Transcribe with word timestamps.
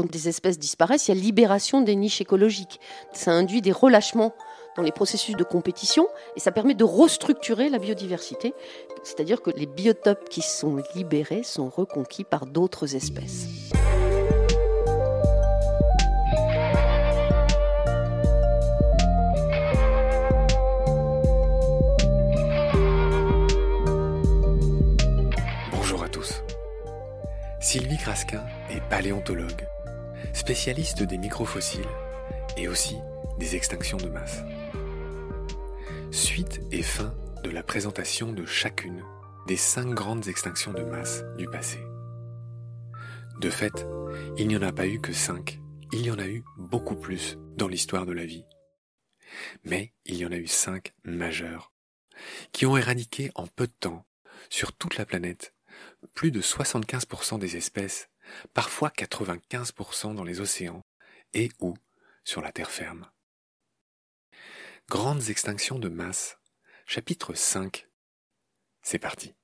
quand 0.00 0.10
des 0.10 0.28
espèces 0.28 0.58
disparaissent, 0.58 1.08
il 1.08 1.14
y 1.14 1.18
a 1.18 1.20
libération 1.20 1.82
des 1.82 1.94
niches 1.94 2.22
écologiques. 2.22 2.80
Ça 3.12 3.32
induit 3.32 3.60
des 3.60 3.72
relâchements 3.72 4.32
dans 4.76 4.82
les 4.82 4.92
processus 4.92 5.36
de 5.36 5.44
compétition 5.44 6.08
et 6.36 6.40
ça 6.40 6.52
permet 6.52 6.74
de 6.74 6.84
restructurer 6.84 7.68
la 7.68 7.78
biodiversité. 7.78 8.54
C'est-à-dire 9.02 9.42
que 9.42 9.50
les 9.50 9.66
biotopes 9.66 10.28
qui 10.30 10.40
sont 10.40 10.82
libérés 10.94 11.42
sont 11.42 11.68
reconquis 11.68 12.24
par 12.24 12.46
d'autres 12.46 12.94
espèces. 12.94 13.46
Bonjour 25.70 26.02
à 26.02 26.08
tous. 26.08 26.42
Sylvie 27.60 27.98
Crasquin 27.98 28.42
est 28.70 28.80
paléontologue, 28.88 29.66
spécialiste 30.50 31.04
des 31.04 31.16
microfossiles 31.16 31.86
et 32.56 32.66
aussi 32.66 32.96
des 33.38 33.54
extinctions 33.54 33.98
de 33.98 34.08
masse. 34.08 34.42
Suite 36.10 36.60
et 36.72 36.82
fin 36.82 37.14
de 37.44 37.50
la 37.50 37.62
présentation 37.62 38.32
de 38.32 38.44
chacune 38.44 39.04
des 39.46 39.56
cinq 39.56 39.94
grandes 39.94 40.26
extinctions 40.26 40.72
de 40.72 40.82
masse 40.82 41.22
du 41.38 41.46
passé. 41.46 41.78
De 43.40 43.48
fait, 43.48 43.86
il 44.38 44.48
n'y 44.48 44.56
en 44.56 44.62
a 44.62 44.72
pas 44.72 44.88
eu 44.88 45.00
que 45.00 45.12
cinq, 45.12 45.60
il 45.92 46.04
y 46.04 46.10
en 46.10 46.18
a 46.18 46.26
eu 46.26 46.42
beaucoup 46.58 46.96
plus 46.96 47.38
dans 47.56 47.68
l'histoire 47.68 48.04
de 48.04 48.12
la 48.12 48.26
vie. 48.26 48.44
Mais 49.62 49.92
il 50.04 50.16
y 50.16 50.26
en 50.26 50.32
a 50.32 50.36
eu 50.36 50.48
cinq 50.48 50.94
majeures, 51.04 51.72
qui 52.50 52.66
ont 52.66 52.76
éradiqué 52.76 53.30
en 53.36 53.46
peu 53.46 53.68
de 53.68 53.76
temps, 53.78 54.04
sur 54.48 54.72
toute 54.72 54.96
la 54.96 55.06
planète, 55.06 55.54
plus 56.14 56.32
de 56.32 56.42
75% 56.42 57.38
des 57.38 57.56
espèces, 57.56 58.09
parfois 58.54 58.90
95% 58.90 60.14
dans 60.14 60.24
les 60.24 60.40
océans 60.40 60.82
et 61.34 61.50
ou 61.60 61.74
sur 62.24 62.40
la 62.40 62.52
terre 62.52 62.70
ferme. 62.70 63.06
Grandes 64.88 65.30
extinctions 65.30 65.78
de 65.78 65.88
masse, 65.88 66.38
chapitre 66.86 67.34
5. 67.34 67.86
C'est 68.82 68.98
parti. 68.98 69.34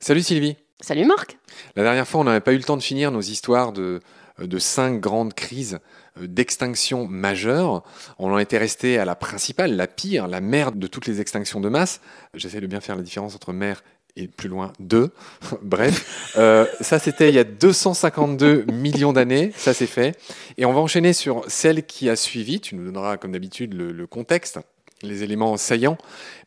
Salut 0.00 0.22
Sylvie. 0.22 0.56
Salut 0.80 1.04
Marc. 1.04 1.38
La 1.76 1.84
dernière 1.84 2.08
fois, 2.08 2.20
on 2.20 2.24
n'avait 2.24 2.40
pas 2.40 2.52
eu 2.52 2.56
le 2.56 2.64
temps 2.64 2.76
de 2.76 2.82
finir 2.82 3.12
nos 3.12 3.20
histoires 3.20 3.72
de, 3.72 4.00
de 4.38 4.58
cinq 4.58 5.00
grandes 5.00 5.34
crises 5.34 5.78
euh, 6.18 6.26
d'extinction 6.26 7.06
majeures. 7.06 7.84
On 8.18 8.32
en 8.32 8.38
était 8.38 8.58
resté 8.58 8.98
à 8.98 9.04
la 9.04 9.14
principale, 9.14 9.76
la 9.76 9.86
pire, 9.86 10.26
la 10.26 10.40
mère 10.40 10.72
de 10.72 10.86
toutes 10.86 11.06
les 11.06 11.20
extinctions 11.20 11.60
de 11.60 11.68
masse. 11.68 12.00
J'essaie 12.34 12.60
de 12.60 12.66
bien 12.66 12.80
faire 12.80 12.96
la 12.96 13.02
différence 13.02 13.34
entre 13.34 13.52
mère 13.52 13.84
et 14.16 14.28
plus 14.28 14.48
loin 14.48 14.72
deux. 14.78 15.10
Bref, 15.62 16.32
euh, 16.36 16.66
ça 16.80 16.98
c'était 16.98 17.28
il 17.28 17.34
y 17.34 17.38
a 17.38 17.44
252 17.44 18.64
millions 18.72 19.12
d'années, 19.12 19.52
ça 19.56 19.74
c'est 19.74 19.86
fait. 19.86 20.18
Et 20.58 20.64
on 20.64 20.72
va 20.72 20.80
enchaîner 20.80 21.12
sur 21.12 21.44
celle 21.48 21.84
qui 21.84 22.08
a 22.08 22.16
suivi. 22.16 22.60
Tu 22.60 22.74
nous 22.74 22.84
donneras 22.84 23.16
comme 23.16 23.32
d'habitude 23.32 23.74
le, 23.74 23.92
le 23.92 24.06
contexte 24.06 24.58
les 25.02 25.22
éléments 25.22 25.56
saillants. 25.56 25.98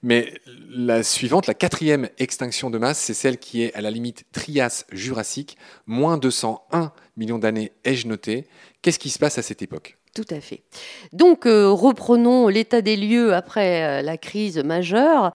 Mais 0.02 0.34
la 0.70 1.04
suivante, 1.04 1.48
la 1.48 1.54
quatrième 1.54 2.10
extinction 2.18 2.70
de 2.70 2.78
masse, 2.78 3.00
c'est 3.00 3.14
celle 3.14 3.38
qui 3.38 3.64
est 3.64 3.74
à 3.74 3.82
la 3.82 3.92
limite 3.92 4.26
Trias-Jurassique, 4.32 5.58
moins 5.86 6.18
201 6.18 6.92
millions 7.18 7.40
d'années 7.40 7.72
ai-je 7.84 8.08
noté. 8.08 8.48
Qu'est-ce 8.82 9.00
qui 9.00 9.10
se 9.10 9.20
passe 9.20 9.38
à 9.38 9.42
cette 9.42 9.62
époque? 9.62 9.98
Tout 10.16 10.26
à 10.30 10.40
fait. 10.40 10.64
Donc, 11.12 11.46
euh, 11.46 11.70
reprenons 11.70 12.48
l'état 12.48 12.82
des 12.82 12.96
lieux 12.96 13.34
après 13.34 13.84
euh, 13.84 14.02
la 14.02 14.18
crise 14.18 14.60
majeure. 14.60 15.34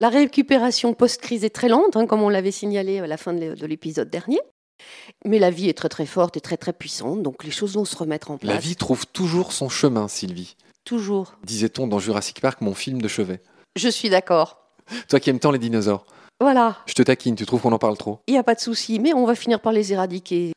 La 0.00 0.08
récupération 0.08 0.94
post-crise 0.94 1.44
est 1.44 1.50
très 1.50 1.68
lente, 1.68 1.96
hein, 1.96 2.06
comme 2.06 2.22
on 2.22 2.28
l'avait 2.28 2.50
signalé 2.50 3.00
à 3.00 3.06
la 3.06 3.16
fin 3.16 3.32
de 3.32 3.66
l'épisode 3.66 4.10
dernier. 4.10 4.40
Mais 5.24 5.38
la 5.38 5.50
vie 5.50 5.68
est 5.68 5.76
très 5.76 5.88
très 5.88 6.06
forte 6.06 6.36
et 6.36 6.40
très 6.40 6.56
très 6.56 6.72
puissante, 6.72 7.22
donc 7.22 7.44
les 7.44 7.50
choses 7.50 7.74
vont 7.74 7.84
se 7.84 7.96
remettre 7.96 8.30
en 8.30 8.38
place. 8.38 8.52
La 8.52 8.60
vie 8.60 8.76
trouve 8.76 9.06
toujours 9.06 9.52
son 9.52 9.68
chemin, 9.68 10.08
Sylvie. 10.08 10.56
Toujours. 10.84 11.34
Disait-on 11.44 11.86
dans 11.86 11.98
Jurassic 11.98 12.40
Park, 12.40 12.60
mon 12.60 12.74
film 12.74 13.02
de 13.02 13.08
chevet. 13.08 13.42
Je 13.76 13.88
suis 13.88 14.08
d'accord. 14.08 14.58
Toi 15.08 15.20
qui 15.20 15.30
aimes 15.30 15.38
tant 15.38 15.50
les 15.50 15.58
dinosaures. 15.58 16.06
Voilà. 16.40 16.76
Je 16.86 16.94
te 16.94 17.02
taquine, 17.02 17.34
tu 17.34 17.44
trouves 17.46 17.60
qu'on 17.60 17.72
en 17.72 17.78
parle 17.78 17.96
trop 17.96 18.20
Il 18.28 18.32
n'y 18.32 18.38
a 18.38 18.44
pas 18.44 18.54
de 18.54 18.60
souci, 18.60 19.00
mais 19.00 19.12
on 19.12 19.26
va 19.26 19.34
finir 19.34 19.60
par 19.60 19.72
les 19.72 19.92
éradiquer. 19.92 20.52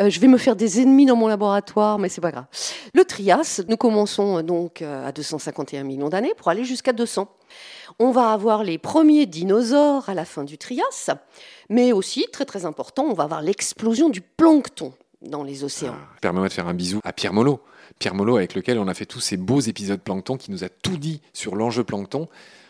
Euh, 0.00 0.10
je 0.10 0.18
vais 0.18 0.26
me 0.26 0.38
faire 0.38 0.56
des 0.56 0.80
ennemis 0.80 1.06
dans 1.06 1.14
mon 1.14 1.28
laboratoire, 1.28 2.00
mais 2.00 2.08
c'est 2.08 2.20
pas 2.20 2.32
grave. 2.32 2.46
Le 2.94 3.04
Trias, 3.04 3.62
nous 3.68 3.76
commençons 3.76 4.38
euh, 4.38 4.42
donc 4.42 4.82
euh, 4.82 5.06
à 5.06 5.12
251 5.12 5.84
millions 5.84 6.08
d'années 6.08 6.32
pour 6.36 6.48
aller 6.48 6.64
jusqu'à 6.64 6.92
200. 6.92 7.28
On 8.02 8.12
va 8.12 8.32
avoir 8.32 8.64
les 8.64 8.78
premiers 8.78 9.26
dinosaures 9.26 10.08
à 10.08 10.14
la 10.14 10.24
fin 10.24 10.42
du 10.42 10.56
Trias, 10.56 11.10
mais 11.68 11.92
aussi, 11.92 12.24
très 12.32 12.46
très 12.46 12.64
important, 12.64 13.04
on 13.04 13.12
va 13.12 13.24
avoir 13.24 13.42
l'explosion 13.42 14.08
du 14.08 14.22
plancton 14.22 14.94
dans 15.20 15.44
les 15.44 15.64
océans. 15.64 15.94
Ah, 15.94 16.16
Permets-moi 16.22 16.48
de 16.48 16.52
faire 16.54 16.66
un 16.66 16.72
bisou 16.72 17.00
à 17.04 17.12
Pierre 17.12 17.34
Molot. 17.34 17.60
Pierre 17.98 18.14
Molot 18.14 18.38
avec 18.38 18.54
lequel 18.54 18.78
on 18.78 18.88
a 18.88 18.94
fait 18.94 19.04
tous 19.04 19.20
ces 19.20 19.36
beaux 19.36 19.60
épisodes 19.60 20.00
plancton, 20.00 20.38
qui 20.38 20.50
nous 20.50 20.64
a 20.64 20.70
tout 20.70 20.96
dit 20.96 21.20
sur 21.34 21.56
l'enjeu 21.56 21.84
plancton. 21.84 22.26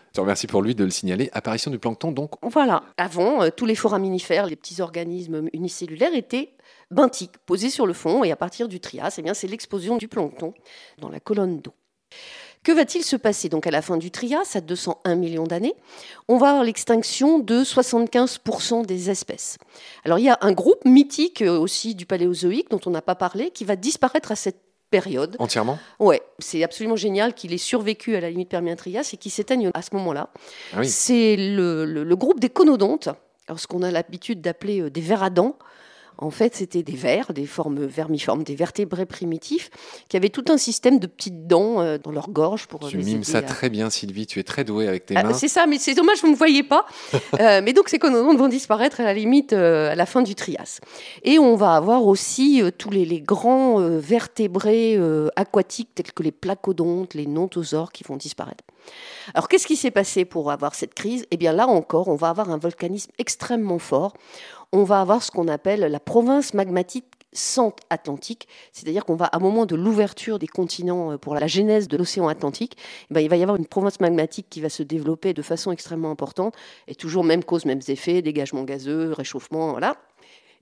Je 0.08 0.14
te 0.14 0.20
remercie 0.20 0.48
pour 0.48 0.62
lui 0.62 0.74
de 0.74 0.82
le 0.82 0.90
signaler. 0.90 1.30
Apparition 1.32 1.70
du 1.70 1.78
plancton, 1.78 2.10
donc. 2.10 2.32
Voilà. 2.42 2.82
Avant, 2.96 3.44
euh, 3.44 3.50
tous 3.56 3.66
les 3.66 3.76
foraminifères, 3.76 4.46
les 4.46 4.56
petits 4.56 4.80
organismes 4.80 5.48
unicellulaires, 5.52 6.12
étaient 6.12 6.54
benthiques, 6.90 7.38
posés 7.46 7.70
sur 7.70 7.86
le 7.86 7.92
fond. 7.92 8.24
Et 8.24 8.32
à 8.32 8.36
partir 8.36 8.66
du 8.66 8.80
Trias, 8.80 9.14
eh 9.18 9.22
bien, 9.22 9.34
c'est 9.34 9.46
l'explosion 9.46 9.96
du 9.96 10.08
plancton 10.08 10.54
dans 10.98 11.08
la 11.08 11.20
colonne 11.20 11.60
d'eau. 11.60 11.72
Que 12.62 12.72
va-t-il 12.72 13.02
se 13.02 13.16
passer 13.16 13.48
donc 13.48 13.66
à 13.66 13.70
la 13.70 13.80
fin 13.80 13.96
du 13.96 14.10
Trias, 14.10 14.52
à 14.54 14.60
201 14.60 15.14
millions 15.14 15.44
d'années? 15.46 15.74
On 16.28 16.36
va 16.36 16.50
avoir 16.50 16.62
l'extinction 16.64 17.38
de 17.38 17.64
75% 17.64 18.84
des 18.84 19.08
espèces. 19.08 19.56
Alors 20.04 20.18
il 20.18 20.24
y 20.26 20.28
a 20.28 20.38
un 20.42 20.52
groupe 20.52 20.84
mythique 20.84 21.40
euh, 21.40 21.58
aussi 21.58 21.94
du 21.94 22.04
Paléozoïque 22.04 22.70
dont 22.70 22.80
on 22.84 22.90
n'a 22.90 23.00
pas 23.02 23.14
parlé 23.14 23.50
qui 23.50 23.64
va 23.64 23.76
disparaître 23.76 24.30
à 24.32 24.36
cette 24.36 24.60
période. 24.90 25.36
Entièrement? 25.38 25.78
Ouais, 26.00 26.20
c'est 26.38 26.62
absolument 26.62 26.96
génial 26.96 27.32
qu'il 27.34 27.52
ait 27.54 27.58
survécu 27.58 28.14
à 28.16 28.20
la 28.20 28.28
limite 28.28 28.50
Permien-Trias 28.50 29.08
et 29.14 29.16
qu'il 29.16 29.30
s'éteigne 29.32 29.70
à 29.72 29.80
ce 29.82 29.94
moment-là. 29.94 30.28
Ah 30.74 30.80
oui. 30.80 30.88
C'est 30.88 31.36
le, 31.36 31.84
le- 31.86 32.04
le 32.04 32.16
groupe 32.16 32.40
des 32.40 32.50
conodontes, 32.50 33.08
alors 33.48 33.58
ce 33.60 33.66
qu'on 33.68 33.82
a 33.82 33.90
l'habitude 33.90 34.40
d'appeler 34.42 34.80
euh, 34.82 34.90
des 34.90 35.00
vers 35.00 35.22
à 35.22 35.30
dents. 35.30 35.56
En 36.18 36.30
fait, 36.30 36.54
c'était 36.54 36.82
des 36.82 36.94
vers, 36.94 37.32
des 37.32 37.46
formes 37.46 37.84
vermiformes, 37.84 38.42
des 38.42 38.54
vertébrés 38.54 39.06
primitifs, 39.06 39.70
qui 40.08 40.16
avaient 40.16 40.28
tout 40.28 40.44
un 40.48 40.58
système 40.58 40.98
de 40.98 41.06
petites 41.06 41.46
dents 41.46 41.80
euh, 41.80 41.98
dans 41.98 42.12
leur 42.12 42.30
gorge 42.30 42.66
pour 42.66 42.80
Tu 42.88 42.98
les 42.98 43.04
mimes 43.04 43.16
aider 43.16 43.24
ça 43.24 43.38
à- 43.38 43.42
très 43.42 43.70
bien, 43.70 43.90
Sylvie. 43.90 44.26
Tu 44.26 44.38
es 44.38 44.42
très 44.42 44.64
douée 44.64 44.86
avec 44.86 45.06
tes 45.06 45.16
ah, 45.16 45.22
mains. 45.22 45.32
c'est 45.32 45.48
ça, 45.48 45.66
mais 45.66 45.78
c'est 45.78 45.94
dommage, 45.94 46.20
vous 46.20 46.28
ne 46.28 46.32
me 46.32 46.36
voyez 46.36 46.62
pas. 46.62 46.86
Euh, 47.38 47.60
mais 47.62 47.72
donc, 47.72 47.88
ces 47.88 47.98
conodontes 47.98 48.36
vont 48.36 48.48
disparaître 48.48 49.00
à 49.00 49.04
la 49.04 49.14
limite 49.14 49.52
euh, 49.52 49.92
à 49.92 49.94
la 49.94 50.04
fin 50.04 50.20
du 50.20 50.34
Trias. 50.34 50.80
Et 51.22 51.38
on 51.38 51.54
va 51.54 51.74
avoir 51.74 52.04
aussi 52.06 52.60
euh, 52.60 52.70
tous 52.76 52.90
les, 52.90 53.04
les 53.04 53.20
grands 53.20 53.78
vertébrés 53.80 54.98
aquatiques, 55.36 55.90
tels 55.94 56.12
que 56.12 56.22
les 56.22 56.32
placodontes, 56.32 57.14
les 57.14 57.26
nontosaures, 57.26 57.92
qui 57.92 58.04
vont 58.04 58.16
disparaître. 58.16 58.64
Alors, 59.34 59.48
qu'est-ce 59.48 59.66
qui 59.66 59.76
s'est 59.76 59.90
passé 59.90 60.24
pour 60.24 60.50
avoir 60.50 60.74
cette 60.74 60.94
crise? 60.94 61.26
Eh 61.30 61.36
bien, 61.36 61.52
là 61.52 61.66
encore, 61.68 62.08
on 62.08 62.16
va 62.16 62.28
avoir 62.28 62.50
un 62.50 62.58
volcanisme 62.58 63.12
extrêmement 63.18 63.78
fort. 63.78 64.14
On 64.72 64.84
va 64.84 65.00
avoir 65.00 65.22
ce 65.22 65.30
qu'on 65.30 65.48
appelle 65.48 65.80
la 65.80 66.00
province 66.00 66.54
magmatique 66.54 67.06
centre-atlantique, 67.32 68.48
c'est-à-dire 68.72 69.04
qu'on 69.04 69.14
va, 69.14 69.26
à 69.26 69.36
un 69.36 69.40
moment 69.40 69.66
de 69.66 69.76
l'ouverture 69.76 70.38
des 70.38 70.46
continents 70.46 71.12
euh, 71.12 71.16
pour 71.18 71.34
la 71.34 71.46
genèse 71.46 71.88
de 71.88 71.96
l'océan 71.96 72.28
Atlantique, 72.28 72.76
eh 73.10 73.14
ben, 73.14 73.20
il 73.20 73.28
va 73.28 73.36
y 73.36 73.42
avoir 73.42 73.56
une 73.56 73.66
province 73.66 74.00
magmatique 74.00 74.46
qui 74.50 74.60
va 74.60 74.68
se 74.68 74.82
développer 74.82 75.32
de 75.32 75.42
façon 75.42 75.70
extrêmement 75.70 76.10
importante, 76.10 76.54
et 76.88 76.94
toujours 76.94 77.24
même 77.24 77.44
cause, 77.44 77.64
mêmes 77.64 77.82
effets, 77.88 78.22
dégagement 78.22 78.64
gazeux, 78.64 79.12
réchauffement, 79.12 79.72
voilà. 79.72 79.96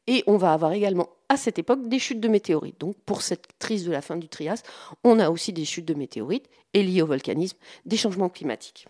Et 0.07 0.25
on 0.27 0.39
va 0.39 0.55
avoir 0.55 0.73
également 0.73 1.11
à 1.29 1.37
cette 1.37 1.59
époque 1.59 1.87
des 1.89 1.99
chutes 1.99 2.21
de 2.21 2.29
météorites. 2.29 2.81
Donc 2.81 2.97
pour 3.05 3.21
cette 3.21 3.47
crise 3.59 3.85
de 3.85 3.93
la 3.93 4.01
fin 4.01 4.17
du 4.17 4.27
Trias, 4.27 4.63
on 5.05 5.19
a 5.19 5.29
aussi 5.29 5.53
des 5.53 5.67
chutes 5.67 5.85
de 5.85 5.93
météorites 5.93 6.49
et 6.73 6.83
liées 6.83 7.03
au 7.03 7.07
volcanisme, 7.07 7.59
des 7.85 7.99
changements 7.99 8.31
climatiques. 8.31 8.87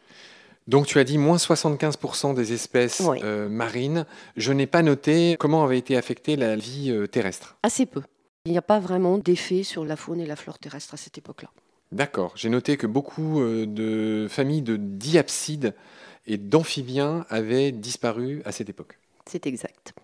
Donc 0.68 0.86
tu 0.86 0.98
as 0.98 1.04
dit 1.04 1.16
moins 1.16 1.38
75% 1.38 2.34
des 2.34 2.52
espèces 2.52 3.00
Oui. 3.00 3.20
euh, 3.24 3.48
marines. 3.48 4.04
Je 4.36 4.52
n'ai 4.52 4.66
pas 4.66 4.82
noté 4.82 5.36
comment 5.40 5.64
avait 5.64 5.78
été 5.78 5.96
affectée 5.96 6.36
la 6.36 6.56
vie 6.56 6.90
euh, 6.90 7.06
terrestre. 7.06 7.56
Assez 7.62 7.86
peu. 7.86 8.02
Il 8.44 8.52
n'y 8.52 8.58
a 8.58 8.62
pas 8.62 8.78
vraiment 8.78 9.16
d'effet 9.18 9.62
sur 9.62 9.84
la 9.86 9.96
faune 9.96 10.20
et 10.20 10.26
la 10.26 10.36
flore 10.36 10.58
terrestre 10.58 10.92
à 10.94 10.96
cette 10.98 11.16
époque-là. 11.16 11.48
D'accord. 11.90 12.32
J'ai 12.36 12.50
noté 12.50 12.76
que 12.76 12.86
beaucoup 12.86 13.40
euh, 13.40 13.64
de 13.66 14.26
familles 14.28 14.60
de 14.62 14.76
diapsides 14.76 15.74
et 16.26 16.36
d'amphibiens 16.36 17.24
avaient 17.30 17.72
disparu 17.72 18.42
à 18.44 18.52
cette 18.52 18.68
époque. 18.68 18.98
C'est 19.26 19.46
exact. 19.46 19.94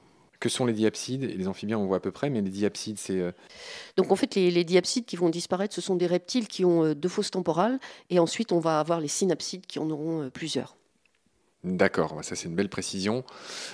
Que 0.45 0.51
sont 0.51 0.67
les 0.67 0.75
diapsides 0.75 1.23
Et 1.23 1.39
les 1.39 1.49
amphibiens, 1.49 1.79
on 1.79 1.87
voit 1.87 1.97
à 1.97 2.01
peu 2.01 2.11
près, 2.11 2.29
mais 2.29 2.43
les 2.43 2.51
diapsides, 2.51 2.99
c'est... 2.99 3.19
euh, 3.19 3.33
Donc 3.97 4.13
en 4.13 4.15
fait, 4.15 4.35
les, 4.35 4.51
les 4.51 4.63
diapsides 4.63 5.07
qui 5.07 5.17
vont 5.17 5.31
disparaître, 5.31 5.75
ce 5.75 5.81
sont 5.81 5.97
des 5.97 6.07
reptiles 6.07 6.49
qui 6.49 6.67
ont 6.67 6.85
euh, 6.85 6.95
deux 6.95 7.09
fosses 7.09 7.31
temporales, 7.31 7.79
et 8.11 8.19
ensuite 8.19 8.53
on 8.53 8.59
va 8.59 8.79
avoir 8.79 9.01
les 9.01 9.09
synapsides 9.09 9.65
qui 9.65 9.79
en 9.79 9.89
auront 9.89 10.25
euh, 10.25 10.29
plusieurs. 10.29 10.77
D'accord, 11.65 12.19
ça 12.23 12.37
c'est 12.37 12.47
une 12.47 12.55
belle 12.55 12.69
précision. 12.69 13.25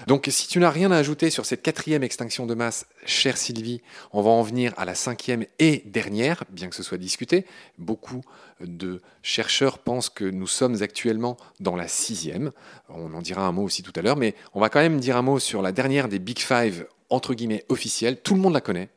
Donc 0.06 0.28
si 0.31 0.46
tu 0.46 0.60
n'as 0.60 0.70
rien 0.70 0.92
à 0.92 0.96
ajouter 0.96 1.28
sur 1.28 1.44
cette 1.44 1.60
quatrième 1.60 2.04
extinction 2.04 2.46
de 2.46 2.54
masse, 2.54 2.87
chère 3.04 3.37
Sylvie, 3.37 3.82
on 4.12 4.22
va 4.22 4.31
en 4.31 4.42
venir 4.42 4.72
à 4.76 4.84
la 4.84 4.94
cinquième 4.94 5.44
et 5.58 5.82
dernière, 5.87 6.44
bien 6.50 6.69
que 6.69 6.76
ce 6.76 6.84
soit 6.84 6.98
discuté. 6.98 7.46
Beaucoup 7.78 8.20
de 8.60 9.02
chercheurs 9.22 9.78
pensent 9.78 10.08
que 10.08 10.25
nous 10.25 10.46
sommes 10.46 10.82
actuellement 10.82 11.37
dans 11.58 11.75
la 11.75 11.88
sixième. 11.88 12.52
On 12.88 13.12
en 13.12 13.22
dira 13.22 13.44
un 13.44 13.50
mot 13.50 13.64
aussi 13.64 13.82
tout 13.82 13.92
à 13.96 14.02
l'heure, 14.02 14.16
mais 14.16 14.37
on 14.54 14.60
va 14.60 14.69
quand 14.69 14.81
même 14.81 15.00
dire 15.00 15.16
un 15.16 15.22
mot 15.22 15.40
sur 15.40 15.60
la 15.60 15.72
dernière 15.72 16.06
des 16.08 16.20
Big 16.20 16.38
Five, 16.38 16.87
entre 17.08 17.34
guillemets, 17.34 17.64
officielles. 17.69 18.20
Tout 18.22 18.34
le 18.34 18.40
monde 18.40 18.54
la 18.54 18.60
connaît. 18.60 18.90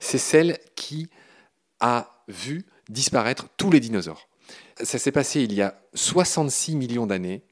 c'est 0.00 0.18
celle 0.18 0.58
qui 0.74 1.08
a 1.78 2.24
vu 2.26 2.66
disparaître 2.88 3.46
tous 3.56 3.70
les 3.70 3.78
dinosaures. 3.78 4.28
Ça 4.82 4.98
s'est 4.98 5.12
passé 5.12 5.42
il 5.42 5.52
y 5.52 5.62
a 5.62 5.80
66 5.94 6.74
millions 6.74 7.06
d'années. 7.06 7.44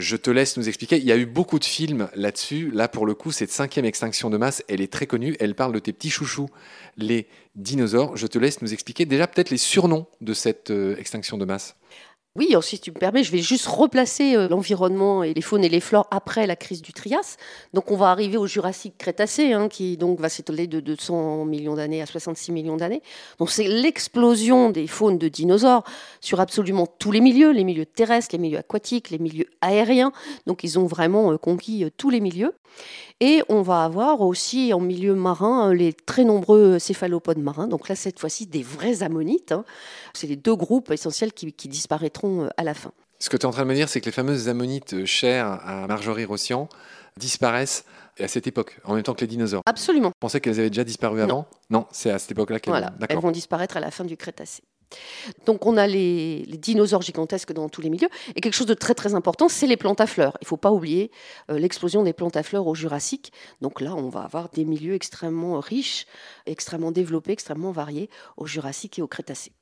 Je 0.00 0.16
te 0.16 0.30
laisse 0.30 0.56
nous 0.56 0.68
expliquer. 0.68 0.96
Il 0.96 1.04
y 1.04 1.12
a 1.12 1.16
eu 1.16 1.26
beaucoup 1.26 1.58
de 1.58 1.64
films 1.64 2.08
là-dessus. 2.14 2.70
Là, 2.72 2.88
pour 2.88 3.04
le 3.04 3.14
coup, 3.14 3.32
cette 3.32 3.52
cinquième 3.52 3.84
extinction 3.84 4.30
de 4.30 4.38
masse, 4.38 4.64
elle 4.68 4.80
est 4.80 4.90
très 4.92 5.06
connue. 5.06 5.36
Elle 5.40 5.54
parle 5.54 5.72
de 5.72 5.78
tes 5.78 5.92
petits 5.92 6.10
chouchous, 6.10 6.48
les 6.96 7.28
dinosaures. 7.54 8.16
Je 8.16 8.26
te 8.26 8.38
laisse 8.38 8.62
nous 8.62 8.72
expliquer 8.72 9.04
déjà 9.04 9.26
peut-être 9.26 9.50
les 9.50 9.58
surnoms 9.58 10.06
de 10.22 10.32
cette 10.32 10.70
euh, 10.70 10.96
extinction 10.96 11.36
de 11.36 11.44
masse. 11.44 11.76
Oui, 12.36 12.54
si 12.62 12.78
tu 12.78 12.92
me 12.92 12.96
permets, 12.96 13.24
je 13.24 13.32
vais 13.32 13.38
juste 13.38 13.66
replacer 13.66 14.36
euh, 14.36 14.46
l'environnement 14.46 15.24
et 15.24 15.34
les 15.34 15.40
faunes 15.40 15.64
et 15.64 15.68
les 15.68 15.80
flores 15.80 16.06
après 16.12 16.46
la 16.46 16.54
crise 16.54 16.80
du 16.80 16.92
Trias. 16.92 17.36
Donc 17.74 17.90
on 17.90 17.96
va 17.96 18.12
arriver 18.12 18.36
au 18.36 18.46
Jurassique 18.46 18.94
Crétacé, 18.98 19.52
hein, 19.52 19.68
qui 19.68 19.96
donc 19.96 20.20
va 20.20 20.28
s'étaler 20.28 20.68
de 20.68 20.78
200 20.78 21.44
millions 21.44 21.74
d'années 21.74 22.00
à 22.00 22.06
66 22.06 22.52
millions 22.52 22.76
d'années. 22.76 23.02
Donc 23.40 23.50
c'est 23.50 23.66
l'explosion 23.66 24.70
des 24.70 24.86
faunes 24.86 25.18
de 25.18 25.26
dinosaures 25.26 25.82
sur 26.20 26.38
absolument 26.38 26.86
tous 26.86 27.10
les 27.10 27.20
milieux, 27.20 27.50
les 27.50 27.64
milieux 27.64 27.84
terrestres, 27.84 28.28
les 28.30 28.38
milieux 28.38 28.58
aquatiques, 28.58 29.10
les 29.10 29.18
milieux 29.18 29.48
aériens. 29.60 30.12
Donc 30.46 30.62
ils 30.62 30.78
ont 30.78 30.86
vraiment 30.86 31.32
euh, 31.32 31.36
conquis 31.36 31.82
euh, 31.82 31.90
tous 31.96 32.10
les 32.10 32.20
milieux. 32.20 32.54
Et 33.20 33.42
on 33.50 33.60
va 33.60 33.84
avoir 33.84 34.22
aussi 34.22 34.72
en 34.72 34.80
milieu 34.80 35.14
marin 35.14 35.74
les 35.74 35.92
très 35.92 36.24
nombreux 36.24 36.78
céphalopodes 36.78 37.38
marins. 37.38 37.68
Donc 37.68 37.88
là, 37.88 37.94
cette 37.94 38.18
fois-ci, 38.18 38.46
des 38.46 38.62
vrais 38.62 39.02
ammonites. 39.02 39.52
Hein. 39.52 39.64
C'est 40.14 40.26
les 40.26 40.36
deux 40.36 40.56
groupes 40.56 40.90
essentiels 40.90 41.32
qui, 41.32 41.52
disparaîtront 41.68 42.29
euh, 42.30 42.48
à 42.56 42.64
la 42.64 42.74
fin. 42.74 42.92
Ce 43.18 43.28
que 43.28 43.36
tu 43.36 43.42
es 43.42 43.46
en 43.46 43.50
train 43.50 43.62
de 43.62 43.68
me 43.68 43.74
dire, 43.74 43.88
c'est 43.88 44.00
que 44.00 44.06
les 44.06 44.12
fameuses 44.12 44.48
ammonites 44.48 44.94
euh, 44.94 45.04
chères 45.04 45.46
à 45.46 45.86
Marjorie 45.86 46.24
Rossian 46.24 46.68
disparaissent 47.16 47.84
à 48.18 48.28
cette 48.28 48.46
époque, 48.46 48.78
en 48.84 48.94
même 48.94 49.02
temps 49.02 49.14
que 49.14 49.20
les 49.20 49.26
dinosaures. 49.26 49.62
Absolument. 49.66 50.10
Tu 50.10 50.18
pensais 50.20 50.40
qu'elles 50.40 50.58
avaient 50.60 50.70
déjà 50.70 50.84
disparu 50.84 51.20
avant? 51.20 51.46
Non, 51.70 51.86
c'est 51.90 52.10
à 52.10 52.18
cette 52.18 52.32
époque-là 52.32 52.60
qu'elles 52.60 52.72
voilà, 52.72 52.92
elles 53.08 53.18
vont 53.18 53.30
disparaître 53.30 53.76
à 53.76 53.80
la 53.80 53.90
fin 53.90 54.04
du 54.04 54.16
Crétacé. 54.16 54.62
Donc 55.46 55.66
on 55.66 55.76
a 55.76 55.86
les, 55.86 56.44
dinosaures 56.46 57.02
gigantesques 57.02 57.52
dans 57.52 57.68
tous 57.68 57.80
les 57.80 57.90
milieux. 57.90 58.08
Et 58.34 58.40
quelque 58.40 58.54
chose 58.54 58.66
de 58.66 58.74
très 58.74 58.94
très 58.94 59.14
important, 59.14 59.48
c'est 59.48 59.66
les 59.66 59.76
plantes 59.76 60.00
à 60.00 60.06
fleurs. 60.06 60.36
Il 60.40 60.44
ne 60.44 60.48
faut 60.48 60.56
pas 60.56 60.72
oublier 60.72 61.10
euh, 61.50 61.58
l'explosion 61.58 62.02
des 62.02 62.12
plantes 62.12 62.36
à 62.36 62.42
fleurs 62.42 62.66
au 62.66 62.74
Jurassique. 62.74 63.32
Donc 63.60 63.80
là, 63.80 63.94
on 63.94 64.08
va 64.08 64.22
avoir 64.22 64.48
des 64.48 64.64
milieux 64.64 64.94
extrêmement 64.94 65.60
riches, 65.60 66.06
extrêmement 66.46 66.92
développés, 66.92 67.32
extrêmement 67.32 67.70
variés 67.70 68.10
au 68.36 68.46
Jurassique 68.46 68.98
et 68.98 69.02
au 69.02 69.06
Crétacé. 69.06 69.52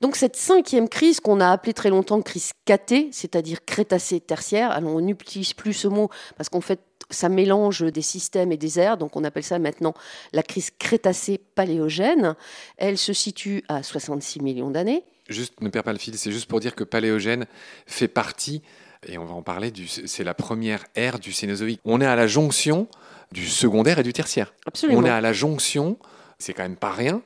Donc 0.00 0.16
cette 0.16 0.36
cinquième 0.36 0.88
crise 0.88 1.20
qu'on 1.20 1.40
a 1.40 1.50
appelée 1.50 1.74
très 1.74 1.90
longtemps 1.90 2.20
crise 2.22 2.52
catée, 2.64 3.08
c'est-à-dire 3.12 3.64
crétacé 3.64 4.20
tertiaire, 4.20 4.70
alors 4.70 4.94
on 4.94 5.00
n'utilise 5.00 5.52
plus 5.52 5.72
ce 5.72 5.88
mot 5.88 6.10
parce 6.36 6.48
qu'en 6.48 6.60
fait 6.60 6.80
ça 7.10 7.28
mélange 7.28 7.82
des 7.92 8.02
systèmes 8.02 8.50
et 8.52 8.56
des 8.56 8.78
airs, 8.78 8.96
donc 8.96 9.16
on 9.16 9.24
appelle 9.24 9.44
ça 9.44 9.58
maintenant 9.58 9.94
la 10.32 10.42
crise 10.42 10.70
crétacée 10.78 11.38
paléogène. 11.54 12.34
Elle 12.76 12.98
se 12.98 13.12
situe 13.12 13.62
à 13.68 13.82
66 13.82 14.40
millions 14.40 14.70
d'années. 14.70 15.04
Juste, 15.28 15.60
ne 15.60 15.68
perds 15.68 15.84
pas 15.84 15.92
le 15.92 15.98
fil, 15.98 16.16
c'est 16.18 16.32
juste 16.32 16.46
pour 16.46 16.60
dire 16.60 16.74
que 16.74 16.84
paléogène 16.84 17.46
fait 17.86 18.08
partie, 18.08 18.62
et 19.06 19.18
on 19.18 19.24
va 19.24 19.34
en 19.34 19.42
parler, 19.42 19.72
c'est 20.06 20.24
la 20.24 20.34
première 20.34 20.84
ère 20.94 21.18
du 21.18 21.32
Cénozoïque. 21.32 21.80
On 21.84 22.00
est 22.00 22.06
à 22.06 22.16
la 22.16 22.26
jonction 22.26 22.88
du 23.32 23.46
secondaire 23.48 23.98
et 23.98 24.02
du 24.02 24.12
tertiaire. 24.12 24.54
Absolument. 24.66 25.00
On 25.00 25.04
est 25.04 25.10
à 25.10 25.20
la 25.20 25.32
jonction, 25.32 25.98
c'est 26.38 26.52
quand 26.52 26.62
même 26.62 26.76
pas 26.76 26.92
rien, 26.92 27.22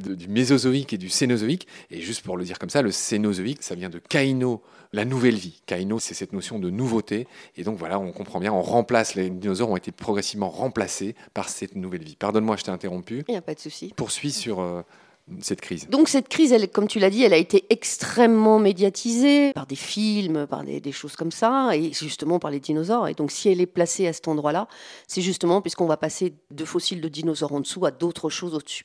du 0.00 0.28
Mésozoïque 0.28 0.92
et 0.92 0.98
du 0.98 1.08
Cénozoïque. 1.08 1.66
Et 1.90 2.00
juste 2.00 2.22
pour 2.22 2.36
le 2.36 2.44
dire 2.44 2.58
comme 2.58 2.70
ça, 2.70 2.82
le 2.82 2.90
Cénozoïque, 2.90 3.62
ça 3.62 3.74
vient 3.74 3.88
de 3.88 3.98
Kaino, 3.98 4.62
la 4.92 5.04
nouvelle 5.04 5.36
vie. 5.36 5.62
Kaino, 5.66 5.98
c'est 5.98 6.14
cette 6.14 6.32
notion 6.32 6.58
de 6.58 6.70
nouveauté. 6.70 7.26
Et 7.56 7.64
donc 7.64 7.78
voilà, 7.78 7.98
on 7.98 8.12
comprend 8.12 8.40
bien, 8.40 8.52
on 8.52 8.62
remplace, 8.62 9.14
les 9.14 9.30
dinosaures 9.30 9.70
ont 9.70 9.76
été 9.76 9.92
progressivement 9.92 10.50
remplacés 10.50 11.14
par 11.34 11.48
cette 11.48 11.76
nouvelle 11.76 12.02
vie. 12.02 12.16
Pardonne-moi, 12.16 12.56
je 12.56 12.64
t'ai 12.64 12.70
interrompu. 12.70 13.24
Il 13.28 13.32
n'y 13.32 13.38
a 13.38 13.42
pas 13.42 13.54
de 13.54 13.60
souci. 13.60 13.92
Poursuis 13.96 14.32
sur 14.32 14.60
euh, 14.60 14.82
cette 15.40 15.60
crise 15.60 15.88
Donc 15.88 16.08
cette 16.08 16.28
crise, 16.28 16.52
elle, 16.52 16.68
comme 16.68 16.88
tu 16.88 16.98
l'as 16.98 17.10
dit, 17.10 17.22
elle 17.22 17.32
a 17.32 17.38
été 17.38 17.64
extrêmement 17.70 18.58
médiatisée 18.58 19.52
par 19.52 19.66
des 19.66 19.76
films, 19.76 20.46
par 20.46 20.64
des, 20.64 20.92
choses 20.92 21.16
comme 21.16 21.30
ça, 21.30 21.70
et 21.74 21.92
justement 21.92 22.38
par 22.38 22.50
les 22.50 22.60
dinosaures. 22.60 23.08
Et 23.08 23.14
donc 23.14 23.30
si 23.30 23.48
elle 23.48 23.60
est 23.60 23.66
placée 23.66 24.06
à 24.06 24.12
cet 24.12 24.28
endroit-là, 24.28 24.68
c'est 25.06 25.22
justement 25.22 25.60
puisqu'on 25.60 25.86
va 25.86 25.96
passer 25.96 26.34
de 26.50 26.64
fossiles 26.64 27.00
de 27.00 27.08
dinosaures 27.08 27.52
en 27.52 27.60
dessous 27.60 27.84
à 27.86 27.90
d'autres 27.90 28.30
choses 28.30 28.54
au-dessus. 28.54 28.84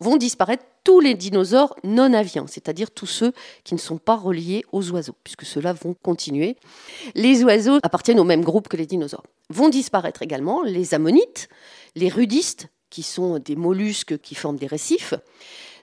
Vont 0.00 0.16
disparaître 0.16 0.64
tous 0.84 1.00
les 1.00 1.14
dinosaures 1.14 1.74
non 1.84 2.12
aviens, 2.12 2.46
c'est-à-dire 2.46 2.90
tous 2.90 3.06
ceux 3.06 3.32
qui 3.64 3.74
ne 3.74 3.78
sont 3.78 3.98
pas 3.98 4.16
reliés 4.16 4.64
aux 4.72 4.90
oiseaux, 4.90 5.16
puisque 5.24 5.44
ceux-là 5.44 5.72
vont 5.72 5.94
continuer. 6.02 6.56
Les 7.14 7.44
oiseaux 7.44 7.78
appartiennent 7.82 8.20
au 8.20 8.24
même 8.24 8.42
groupe 8.42 8.68
que 8.68 8.76
les 8.76 8.86
dinosaures. 8.86 9.24
Vont 9.50 9.68
disparaître 9.68 10.22
également 10.22 10.62
les 10.62 10.94
ammonites, 10.94 11.48
les 11.94 12.08
rudistes, 12.08 12.68
qui 12.90 13.02
sont 13.02 13.38
des 13.38 13.56
mollusques 13.56 14.18
qui 14.18 14.34
forment 14.34 14.56
des 14.56 14.66
récifs, 14.66 15.14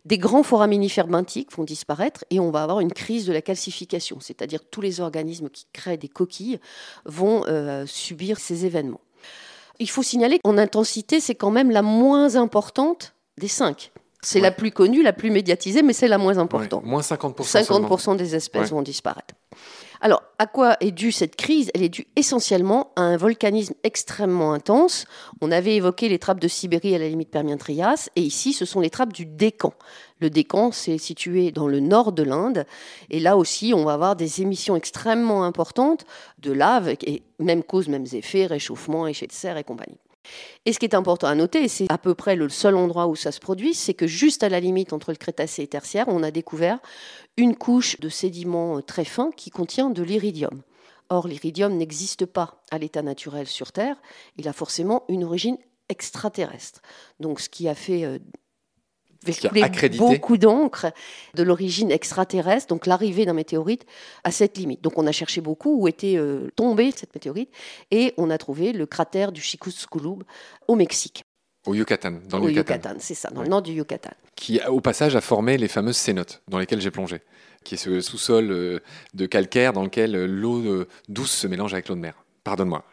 des 0.05 0.17
grands 0.17 0.43
foraminifères 0.43 1.07
benthiques 1.07 1.51
vont 1.55 1.63
disparaître 1.63 2.23
et 2.29 2.39
on 2.39 2.51
va 2.51 2.63
avoir 2.63 2.79
une 2.79 2.93
crise 2.93 3.25
de 3.25 3.33
la 3.33 3.41
calcification, 3.41 4.19
c'est-à-dire 4.19 4.59
tous 4.69 4.81
les 4.81 5.01
organismes 5.01 5.49
qui 5.49 5.65
créent 5.73 5.97
des 5.97 6.07
coquilles 6.07 6.59
vont 7.05 7.43
euh, 7.47 7.85
subir 7.87 8.39
ces 8.39 8.65
événements. 8.65 9.01
Il 9.79 9.89
faut 9.89 10.03
signaler 10.03 10.39
qu'en 10.39 10.57
intensité, 10.57 11.19
c'est 11.19 11.35
quand 11.35 11.51
même 11.51 11.71
la 11.71 11.81
moins 11.81 12.35
importante 12.35 13.13
des 13.37 13.47
cinq. 13.47 13.91
C'est 14.21 14.39
la 14.39 14.51
plus 14.51 14.71
connue, 14.71 15.03
la 15.03 15.13
plus 15.13 15.29
médiatisée, 15.29 15.83
mais 15.83 15.93
c'est 15.93 16.07
la 16.07 16.17
moins 16.17 16.39
importante. 16.39 16.83
moins 16.83 17.01
50%. 17.01 17.43
50% 17.43 18.15
des 18.15 18.33
espèces 18.33 18.71
vont 18.71 18.81
disparaître. 18.81 19.35
Alors, 20.05 20.21
à 20.37 20.45
quoi 20.45 20.77
est 20.81 20.91
due 20.91 21.11
cette 21.11 21.35
crise? 21.35 21.71
Elle 21.73 21.81
est 21.81 21.89
due 21.89 22.05
essentiellement 22.15 22.91
à 22.95 23.01
un 23.01 23.17
volcanisme 23.17 23.73
extrêmement 23.83 24.53
intense. 24.53 25.07
On 25.41 25.51
avait 25.51 25.77
évoqué 25.77 26.09
les 26.09 26.19
trappes 26.19 26.39
de 26.39 26.47
Sibérie 26.47 26.93
à 26.93 26.99
la 26.99 27.09
limite 27.09 27.31
Permien-Trias, 27.31 28.09
et 28.15 28.21
ici, 28.21 28.53
ce 28.53 28.65
sont 28.65 28.81
les 28.81 28.91
trappes 28.91 29.13
du 29.13 29.25
Décan. 29.25 29.73
Le 30.19 30.29
Décan, 30.29 30.71
c'est 30.71 30.99
situé 30.99 31.51
dans 31.51 31.67
le 31.67 31.79
nord 31.79 32.11
de 32.11 32.21
l'Inde, 32.21 32.67
et 33.09 33.19
là 33.19 33.35
aussi, 33.35 33.73
on 33.73 33.83
va 33.83 33.93
avoir 33.93 34.15
des 34.15 34.43
émissions 34.43 34.75
extrêmement 34.75 35.43
importantes 35.43 36.05
de 36.37 36.51
lave, 36.51 36.87
et 36.87 37.23
même 37.39 37.63
cause, 37.63 37.87
mêmes 37.87 38.05
effets, 38.13 38.45
réchauffement, 38.45 39.07
effet 39.07 39.25
de 39.25 39.31
serre 39.31 39.57
et 39.57 39.63
compagnie. 39.63 39.97
Et 40.65 40.73
ce 40.73 40.79
qui 40.79 40.85
est 40.85 40.95
important 40.95 41.27
à 41.27 41.35
noter, 41.35 41.63
et 41.63 41.67
c'est 41.67 41.91
à 41.91 41.97
peu 41.97 42.15
près 42.15 42.35
le 42.35 42.49
seul 42.49 42.75
endroit 42.75 43.07
où 43.07 43.15
ça 43.15 43.31
se 43.31 43.39
produit, 43.39 43.73
c'est 43.73 43.93
que 43.93 44.07
juste 44.07 44.43
à 44.43 44.49
la 44.49 44.59
limite 44.59 44.93
entre 44.93 45.11
le 45.11 45.17
Crétacé 45.17 45.63
et 45.63 45.67
Tertiaire, 45.67 46.05
on 46.07 46.23
a 46.23 46.31
découvert 46.31 46.79
une 47.37 47.55
couche 47.55 47.99
de 47.99 48.09
sédiments 48.09 48.81
très 48.81 49.05
fins 49.05 49.31
qui 49.35 49.49
contient 49.49 49.89
de 49.89 50.03
l'iridium. 50.03 50.61
Or, 51.09 51.27
l'iridium 51.27 51.75
n'existe 51.77 52.25
pas 52.25 52.61
à 52.71 52.77
l'état 52.77 53.03
naturel 53.03 53.47
sur 53.47 53.71
Terre, 53.71 53.97
il 54.37 54.47
a 54.47 54.53
forcément 54.53 55.03
une 55.07 55.23
origine 55.23 55.57
extraterrestre. 55.89 56.81
Donc, 57.19 57.39
ce 57.39 57.49
qui 57.49 57.67
a 57.67 57.75
fait 57.75 58.19
euh, 59.27 59.89
beaucoup 59.97 60.37
d'encre 60.37 60.87
de 61.33 61.43
l'origine 61.43 61.91
extraterrestre, 61.91 62.67
donc 62.67 62.85
l'arrivée 62.85 63.25
d'un 63.25 63.33
météorite 63.33 63.85
à 64.23 64.31
cette 64.31 64.57
limite. 64.57 64.81
Donc 64.81 64.97
on 64.97 65.07
a 65.07 65.11
cherché 65.11 65.41
beaucoup 65.41 65.81
où 65.81 65.87
était 65.87 66.17
euh, 66.17 66.49
tombée 66.55 66.91
cette 66.95 67.13
météorite 67.13 67.49
et 67.91 68.13
on 68.17 68.29
a 68.29 68.37
trouvé 68.37 68.73
le 68.73 68.85
cratère 68.85 69.31
du 69.31 69.41
Chicxulub 69.41 70.23
au 70.67 70.75
Mexique. 70.75 71.23
Au 71.65 71.73
Yucatan, 71.73 72.19
dans 72.29 72.37
le 72.37 72.45
au 72.45 72.49
Yucatan. 72.49 72.95
c'est 72.99 73.15
ça, 73.15 73.29
dans 73.31 73.41
le 73.41 73.47
nord 73.47 73.63
du 73.63 73.71
Yucatan. 73.71 74.11
Qui, 74.35 74.59
au 74.67 74.81
passage, 74.81 75.15
a 75.15 75.21
formé 75.21 75.57
les 75.57 75.67
fameuses 75.67 75.97
cénotes 75.97 76.43
dans 76.47 76.59
lesquelles 76.59 76.81
j'ai 76.81 76.91
plongé, 76.91 77.21
qui 77.63 77.73
est 77.73 77.77
ce 77.77 78.01
sous-sol 78.01 78.51
euh, 78.51 78.79
de 79.15 79.25
calcaire 79.25 79.73
dans 79.73 79.83
lequel 79.83 80.15
euh, 80.15 80.27
l'eau 80.27 80.85
douce 81.09 81.31
se 81.31 81.47
mélange 81.47 81.73
avec 81.73 81.87
l'eau 81.87 81.95
de 81.95 82.01
mer. 82.01 82.24
Pardonne-moi. 82.45 82.85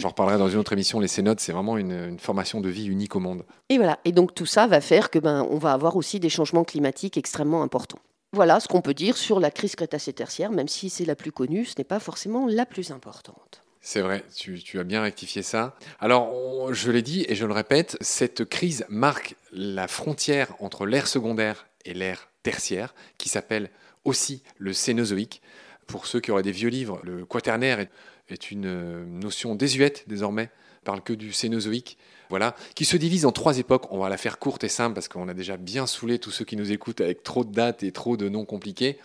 J'en 0.00 0.08
reparlerai 0.08 0.38
dans 0.38 0.48
une 0.48 0.58
autre 0.58 0.72
émission. 0.72 0.98
Les 0.98 1.06
cénotes, 1.06 1.38
c'est 1.38 1.52
vraiment 1.52 1.78
une, 1.78 2.18
formation 2.18 2.60
de 2.60 2.68
vie 2.68 2.86
unique 2.86 3.14
au 3.14 3.20
monde. 3.20 3.44
Et 3.68 3.78
voilà. 3.78 4.00
Et 4.04 4.10
donc 4.10 4.34
tout 4.34 4.44
ça 4.44 4.66
va 4.66 4.80
faire 4.80 5.08
que 5.10 5.20
ben 5.20 5.46
on 5.50 5.56
va 5.56 5.72
avoir 5.72 5.96
aussi 5.96 6.18
des 6.18 6.28
changements 6.28 6.64
climatiques 6.64 7.16
extrêmement 7.16 7.62
importants. 7.62 8.00
Voilà 8.32 8.58
ce 8.58 8.66
qu'on 8.66 8.82
peut 8.82 8.94
dire 8.94 9.16
sur 9.16 9.38
la 9.38 9.52
crise 9.52 9.76
crétacé-tertiaire, 9.76 10.50
même 10.50 10.66
si 10.66 10.90
c'est 10.90 11.04
la 11.04 11.14
plus 11.14 11.30
connue, 11.30 11.64
ce 11.64 11.74
n'est 11.78 11.84
pas 11.84 12.00
forcément 12.00 12.46
la 12.48 12.66
plus 12.66 12.90
importante. 12.90 13.62
C'est 13.80 14.00
vrai, 14.00 14.24
tu, 14.34 14.78
as 14.80 14.84
bien 14.84 15.00
rectifié 15.00 15.42
ça. 15.42 15.76
Alors, 16.00 16.74
je 16.74 16.90
l'ai 16.90 17.00
dit 17.00 17.24
et 17.28 17.36
je 17.36 17.46
le 17.46 17.52
répète, 17.52 17.96
cette 18.00 18.44
crise 18.44 18.84
marque 18.88 19.36
la 19.52 19.86
frontière 19.86 20.48
entre 20.58 20.84
l'ère 20.84 21.06
secondaire 21.06 21.68
et 21.84 21.94
l'ère 21.94 22.28
tertiaire, 22.42 22.94
qui 23.16 23.28
s'appelle 23.28 23.70
aussi 24.04 24.42
le 24.58 24.72
Cénozoïque. 24.72 25.40
Pour 25.88 26.06
ceux 26.06 26.20
qui 26.20 26.30
auraient 26.30 26.42
des 26.42 26.52
vieux 26.52 26.68
livres, 26.68 27.00
le 27.02 27.24
quaternaire 27.24 27.84
est 28.28 28.50
une 28.50 28.66
euh, 28.66 29.04
notion 29.06 29.54
désuète 29.54 30.04
désormais, 30.06 30.50
parle 30.84 31.02
que 31.02 31.14
du 31.14 31.32
Cénozoïque, 31.32 31.98
voilà, 32.28 32.54
qui 32.74 32.84
se 32.84 32.98
divise 32.98 33.24
en 33.24 33.32
trois 33.32 33.58
époques. 33.58 33.90
On 33.90 33.98
va 33.98 34.10
la 34.10 34.18
faire 34.18 34.38
courte 34.38 34.64
et 34.64 34.68
simple 34.68 34.94
parce 34.94 35.08
qu'on 35.08 35.28
a 35.28 35.34
déjà 35.34 35.56
bien 35.56 35.86
saoulé 35.86 36.18
tous 36.18 36.30
ceux 36.30 36.44
qui 36.44 36.56
nous 36.56 36.70
écoutent 36.72 37.00
avec 37.00 37.22
trop 37.22 37.42
de 37.42 37.52
dates 37.52 37.82
et 37.82 37.90
trop 37.90 38.18
de 38.18 38.28
noms 38.28 38.44
compliqués. 38.44 38.98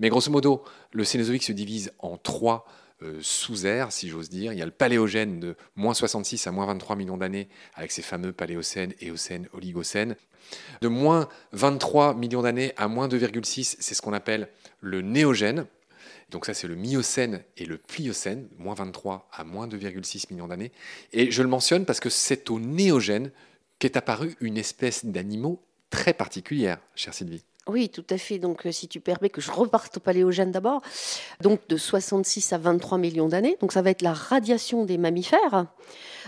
Mais 0.00 0.08
grosso 0.08 0.30
modo, 0.30 0.64
le 0.92 1.04
Cénozoïque 1.04 1.44
se 1.44 1.52
divise 1.52 1.92
en 2.00 2.16
trois 2.16 2.66
euh, 3.02 3.18
sous-ères, 3.20 3.92
si 3.92 4.08
j'ose 4.08 4.28
dire. 4.28 4.52
Il 4.52 4.58
y 4.58 4.62
a 4.62 4.64
le 4.64 4.72
Paléogène 4.72 5.38
de 5.38 5.56
moins 5.76 5.94
66 5.94 6.46
à 6.48 6.50
moins 6.50 6.66
23 6.66 6.96
millions 6.96 7.16
d'années 7.16 7.48
avec 7.74 7.92
ses 7.92 8.02
fameux 8.02 8.32
Paléocène, 8.32 8.92
Éocène, 9.00 9.48
Oligocène. 9.52 10.16
De 10.80 10.88
moins 10.88 11.28
23 11.52 12.14
millions 12.14 12.42
d'années 12.42 12.72
à 12.76 12.88
moins 12.88 13.08
2,6, 13.08 13.76
c'est 13.78 13.94
ce 13.94 14.02
qu'on 14.02 14.12
appelle 14.12 14.48
le 14.80 15.00
Néogène. 15.00 15.66
Donc 16.34 16.46
ça, 16.46 16.52
c'est 16.52 16.66
le 16.66 16.74
Miocène 16.74 17.44
et 17.56 17.64
le 17.64 17.78
Pliocène, 17.78 18.48
moins 18.58 18.74
23 18.74 19.28
à 19.32 19.44
moins 19.44 19.68
2,6 19.68 20.32
millions 20.32 20.48
d'années. 20.48 20.72
Et 21.12 21.30
je 21.30 21.42
le 21.42 21.48
mentionne 21.48 21.86
parce 21.86 22.00
que 22.00 22.10
c'est 22.10 22.50
au 22.50 22.58
Néogène 22.58 23.30
qu'est 23.78 23.96
apparue 23.96 24.34
une 24.40 24.58
espèce 24.58 25.04
d'animaux 25.04 25.62
très 25.90 26.12
particulière, 26.12 26.80
chère 26.96 27.14
Sylvie. 27.14 27.44
Oui, 27.66 27.88
tout 27.88 28.04
à 28.10 28.18
fait. 28.18 28.38
Donc, 28.38 28.66
euh, 28.66 28.72
si 28.72 28.88
tu 28.88 29.00
permets 29.00 29.30
que 29.30 29.40
je 29.40 29.50
reparte 29.50 29.96
au 29.96 30.00
paléogène 30.00 30.50
d'abord, 30.50 30.82
donc 31.40 31.66
de 31.68 31.78
66 31.78 32.52
à 32.52 32.58
23 32.58 32.98
millions 32.98 33.28
d'années. 33.28 33.56
Donc, 33.60 33.72
ça 33.72 33.80
va 33.80 33.90
être 33.90 34.02
la 34.02 34.12
radiation 34.12 34.84
des 34.84 34.98
mammifères. 34.98 35.66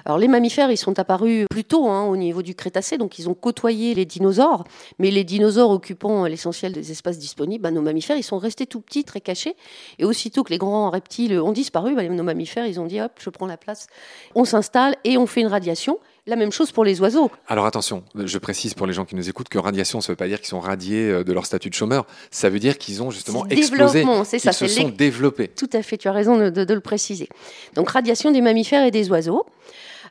Alors, 0.06 0.16
les 0.16 0.28
mammifères, 0.28 0.70
ils 0.70 0.78
sont 0.78 0.98
apparus 0.98 1.46
plus 1.50 1.64
tôt 1.64 1.88
hein, 1.88 2.04
au 2.04 2.16
niveau 2.16 2.40
du 2.40 2.54
Crétacé, 2.54 2.96
donc 2.96 3.18
ils 3.18 3.28
ont 3.28 3.34
côtoyé 3.34 3.94
les 3.94 4.06
dinosaures. 4.06 4.64
Mais 4.98 5.10
les 5.10 5.24
dinosaures 5.24 5.70
occupant 5.70 6.24
l'essentiel 6.24 6.72
des 6.72 6.90
espaces 6.90 7.18
disponibles, 7.18 7.62
bah, 7.62 7.70
nos 7.70 7.82
mammifères, 7.82 8.16
ils 8.16 8.22
sont 8.22 8.38
restés 8.38 8.66
tout 8.66 8.80
petits, 8.80 9.04
très 9.04 9.20
cachés. 9.20 9.56
Et 9.98 10.06
aussitôt 10.06 10.42
que 10.42 10.50
les 10.50 10.58
grands 10.58 10.88
reptiles 10.88 11.38
ont 11.38 11.52
disparu, 11.52 11.94
bah, 11.94 12.04
nos 12.08 12.22
mammifères, 12.22 12.66
ils 12.66 12.80
ont 12.80 12.86
dit 12.86 13.00
hop, 13.00 13.12
je 13.18 13.28
prends 13.28 13.46
la 13.46 13.58
place. 13.58 13.88
On 14.34 14.46
s'installe 14.46 14.96
et 15.04 15.18
on 15.18 15.26
fait 15.26 15.42
une 15.42 15.48
radiation. 15.48 15.98
La 16.28 16.34
même 16.34 16.50
chose 16.50 16.72
pour 16.72 16.84
les 16.84 17.00
oiseaux. 17.00 17.30
Alors 17.46 17.66
attention, 17.66 18.02
je 18.16 18.38
précise 18.38 18.74
pour 18.74 18.88
les 18.88 18.92
gens 18.92 19.04
qui 19.04 19.14
nous 19.14 19.28
écoutent 19.28 19.48
que 19.48 19.58
radiation, 19.58 20.00
ça 20.00 20.10
ne 20.10 20.14
veut 20.14 20.16
pas 20.16 20.26
dire 20.26 20.38
qu'ils 20.38 20.48
sont 20.48 20.58
radiés 20.58 21.08
euh, 21.08 21.22
de 21.22 21.32
leur 21.32 21.46
statut 21.46 21.70
de 21.70 21.74
chômeur. 21.74 22.04
Ça 22.32 22.50
veut 22.50 22.58
dire 22.58 22.78
qu'ils 22.78 23.00
ont 23.00 23.12
justement 23.12 23.46
explosé, 23.46 24.04
ça, 24.24 24.52
se 24.52 24.66
sont 24.66 24.88
développés. 24.88 25.46
Tout 25.46 25.70
à 25.72 25.82
fait, 25.82 25.96
tu 25.96 26.08
as 26.08 26.12
raison 26.12 26.36
de, 26.36 26.50
de, 26.50 26.74
le 26.74 26.80
préciser. 26.80 27.28
Donc 27.74 27.90
radiation 27.90 28.32
des 28.32 28.40
mammifères 28.40 28.84
et 28.84 28.90
des 28.90 29.08
oiseaux. 29.08 29.46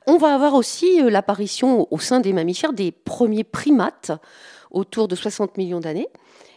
On 0.08 0.18
va 0.18 0.34
avoir 0.34 0.54
aussi 0.54 1.02
euh, 1.02 1.10
l'apparition 1.10 1.86
au 1.92 2.00
sein 2.00 2.22
des 2.22 2.32
mammifères 2.32 2.72
des 2.72 2.94
premiers 2.94 3.44
primates 3.44 4.12
autour 4.72 5.10
de 5.10 5.16
60 5.16 5.58
millions 5.58 5.82
d'années. 5.82 6.08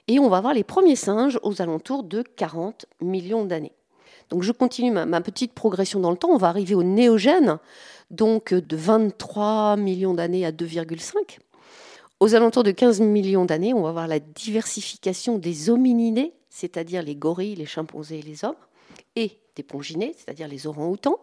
Et 0.07 0.21
on 0.21 0.29
va 0.29 0.37
avoir 0.37 0.55
les 0.55 0.65
premiers 0.65 0.97
singes 0.97 1.41
aux 1.43 1.61
alentours 1.61 2.05
de 2.05 2.23
40 2.23 2.87
millions 3.01 3.45
d'années. 3.45 3.73
Donc 4.31 4.45
je 4.45 4.53
continue 4.53 4.93
ma, 4.93 5.05
ma, 5.05 5.21
petite 5.21 5.53
progression 5.53 5.99
dans 5.99 6.13
le 6.13 6.17
temps. 6.17 6.31
On 6.31 6.37
va 6.37 6.49
arriver 6.49 6.77
au 6.77 6.85
néogène 6.85 7.59
donc 8.11 8.55
de 8.55 8.77
23 8.77 9.77
millions 9.77 10.15
d'années 10.15 10.47
à 10.47 10.53
2,5. 10.53 11.39
Aux 12.21 12.35
alentours 12.35 12.65
de 12.65 12.73
15 12.73 13.01
millions 13.01 13.45
d'années, 13.45 13.75
on 13.75 13.83
va 13.83 13.93
voir 13.93 14.09
la 14.09 14.19
diversification 14.19 15.39
des 15.39 15.71
hominidés, 15.71 16.33
c'est-à-dire 16.51 17.03
les 17.03 17.15
gorilles, 17.15 17.55
les 17.55 17.67
chimpanzés 17.67 18.19
et 18.19 18.23
les 18.23 18.45
hommes, 18.45 18.57
et 19.15 19.39
des 19.55 19.63
ponginés, 19.63 20.15
c'est-à-dire 20.17 20.49
les 20.49 20.67
orang-outans. 20.67 21.21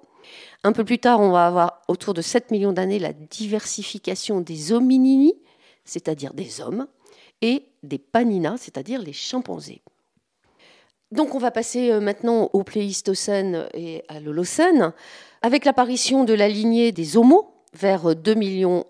Un 0.63 0.71
peu 0.71 0.83
plus 0.83 0.99
tard, 0.99 1.19
on 1.19 1.31
va 1.31 1.47
avoir 1.47 1.81
autour 1.87 2.13
de 2.13 2.21
7 2.21 2.51
millions 2.51 2.73
d'années 2.73 2.99
la 2.99 3.13
diversification 3.13 4.41
des 4.41 4.71
hominini, 4.71 5.35
c'est-à-dire 5.83 6.33
des 6.33 6.61
hommes, 6.61 6.87
et 7.41 7.65
des 7.83 7.99
paninas, 7.99 8.57
c'est-à-dire 8.57 9.01
les 9.01 9.13
chimpanzés. 9.13 9.81
Donc 11.11 11.35
on 11.35 11.37
va 11.37 11.51
passer 11.51 11.91
euh, 11.91 11.99
maintenant 11.99 12.49
au 12.53 12.63
Pléistocène 12.63 13.67
et 13.73 14.03
à 14.07 14.19
l'Holocène. 14.19 14.93
Avec 15.45 15.63
l'apparition 15.63 16.23
de 16.23 16.33
la 16.33 16.49
lignée 16.49 16.91
des 16.91 17.17
Homo 17.17 17.53
vers 17.79 18.15
2,5 18.15 18.35
millions 18.35 18.83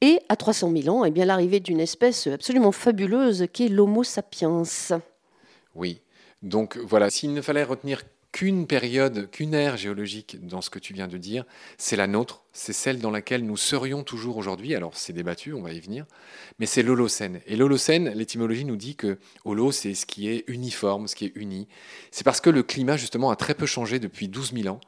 et 0.00 0.18
à 0.30 0.36
300 0.36 0.72
000 0.74 0.88
ans, 0.88 1.04
eh 1.04 1.10
bien 1.10 1.26
l'arrivée 1.26 1.60
d'une 1.60 1.78
espèce 1.78 2.26
absolument 2.26 2.72
fabuleuse 2.72 3.48
qui 3.52 3.66
est 3.66 3.68
l'Homo 3.68 4.02
sapiens. 4.02 4.62
Oui, 5.74 6.00
donc 6.40 6.78
voilà, 6.78 7.10
s'il 7.10 7.34
ne 7.34 7.42
fallait 7.42 7.64
retenir 7.64 8.00
qu'une 8.32 8.66
période, 8.66 9.28
qu'une 9.30 9.52
ère 9.52 9.76
géologique 9.76 10.38
dans 10.46 10.62
ce 10.62 10.70
que 10.70 10.78
tu 10.78 10.94
viens 10.94 11.06
de 11.06 11.18
dire, 11.18 11.44
c'est 11.76 11.96
la 11.96 12.06
nôtre, 12.06 12.44
c'est 12.54 12.72
celle 12.72 13.00
dans 13.00 13.10
laquelle 13.10 13.44
nous 13.44 13.58
serions 13.58 14.04
toujours 14.04 14.38
aujourd'hui. 14.38 14.74
Alors 14.74 14.96
c'est 14.96 15.12
débattu, 15.12 15.52
on 15.52 15.60
va 15.60 15.74
y 15.74 15.80
venir, 15.80 16.06
mais 16.60 16.64
c'est 16.64 16.82
l'Holocène. 16.82 17.42
Et 17.46 17.56
l'Holocène, 17.56 18.08
l'étymologie 18.14 18.64
nous 18.64 18.76
dit 18.76 18.96
que 18.96 19.18
holo, 19.44 19.70
c'est 19.70 19.92
ce 19.92 20.06
qui 20.06 20.30
est 20.30 20.44
uniforme, 20.46 21.08
ce 21.08 21.14
qui 21.14 21.26
est 21.26 21.32
uni. 21.34 21.68
C'est 22.10 22.24
parce 22.24 22.40
que 22.40 22.48
le 22.48 22.62
climat 22.62 22.96
justement 22.96 23.30
a 23.30 23.36
très 23.36 23.54
peu 23.54 23.66
changé 23.66 23.98
depuis 23.98 24.28
12 24.28 24.54
000 24.54 24.74
ans 24.74 24.80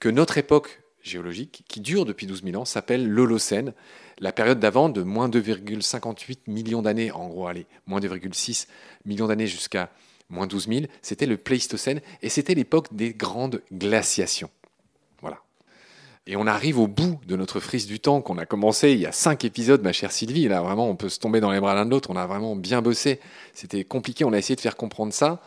que 0.00 0.08
notre 0.08 0.38
époque 0.38 0.82
géologique, 1.02 1.64
qui 1.68 1.80
dure 1.80 2.04
depuis 2.04 2.26
12 2.26 2.42
000 2.44 2.60
ans, 2.60 2.64
s'appelle 2.64 3.08
l'Holocène. 3.08 3.72
La 4.18 4.32
période 4.32 4.60
d'avant, 4.60 4.88
de 4.88 5.02
moins 5.02 5.28
2,58 5.28 6.38
millions 6.46 6.82
d'années, 6.82 7.10
en 7.10 7.28
gros, 7.28 7.46
allez, 7.46 7.66
moins 7.86 8.00
2,6 8.00 8.66
millions 9.06 9.28
d'années 9.28 9.46
jusqu'à 9.46 9.90
moins 10.28 10.46
12 10.46 10.68
000, 10.68 10.80
c'était 11.02 11.26
le 11.26 11.36
Pléistocène, 11.36 12.00
et 12.22 12.28
c'était 12.28 12.54
l'époque 12.54 12.88
des 12.92 13.12
grandes 13.12 13.62
glaciations. 13.72 14.50
Voilà. 15.20 15.38
Et 16.26 16.36
on 16.36 16.46
arrive 16.46 16.78
au 16.78 16.86
bout 16.86 17.18
de 17.26 17.34
notre 17.34 17.60
frise 17.60 17.86
du 17.86 17.98
temps 17.98 18.20
qu'on 18.20 18.38
a 18.38 18.46
commencé 18.46 18.92
il 18.92 19.00
y 19.00 19.06
a 19.06 19.12
cinq 19.12 19.44
épisodes, 19.44 19.82
ma 19.82 19.92
chère 19.92 20.12
Sylvie. 20.12 20.48
Là, 20.48 20.62
vraiment, 20.62 20.88
on 20.88 20.96
peut 20.96 21.08
se 21.08 21.18
tomber 21.18 21.40
dans 21.40 21.50
les 21.50 21.60
bras 21.60 21.74
l'un 21.74 21.86
de 21.86 21.90
l'autre. 21.90 22.10
On 22.10 22.16
a 22.16 22.26
vraiment 22.26 22.54
bien 22.56 22.82
bossé. 22.82 23.20
C'était 23.54 23.84
compliqué. 23.84 24.24
On 24.24 24.32
a 24.32 24.38
essayé 24.38 24.54
de 24.54 24.60
faire 24.60 24.76
comprendre 24.76 25.12
ça 25.12 25.40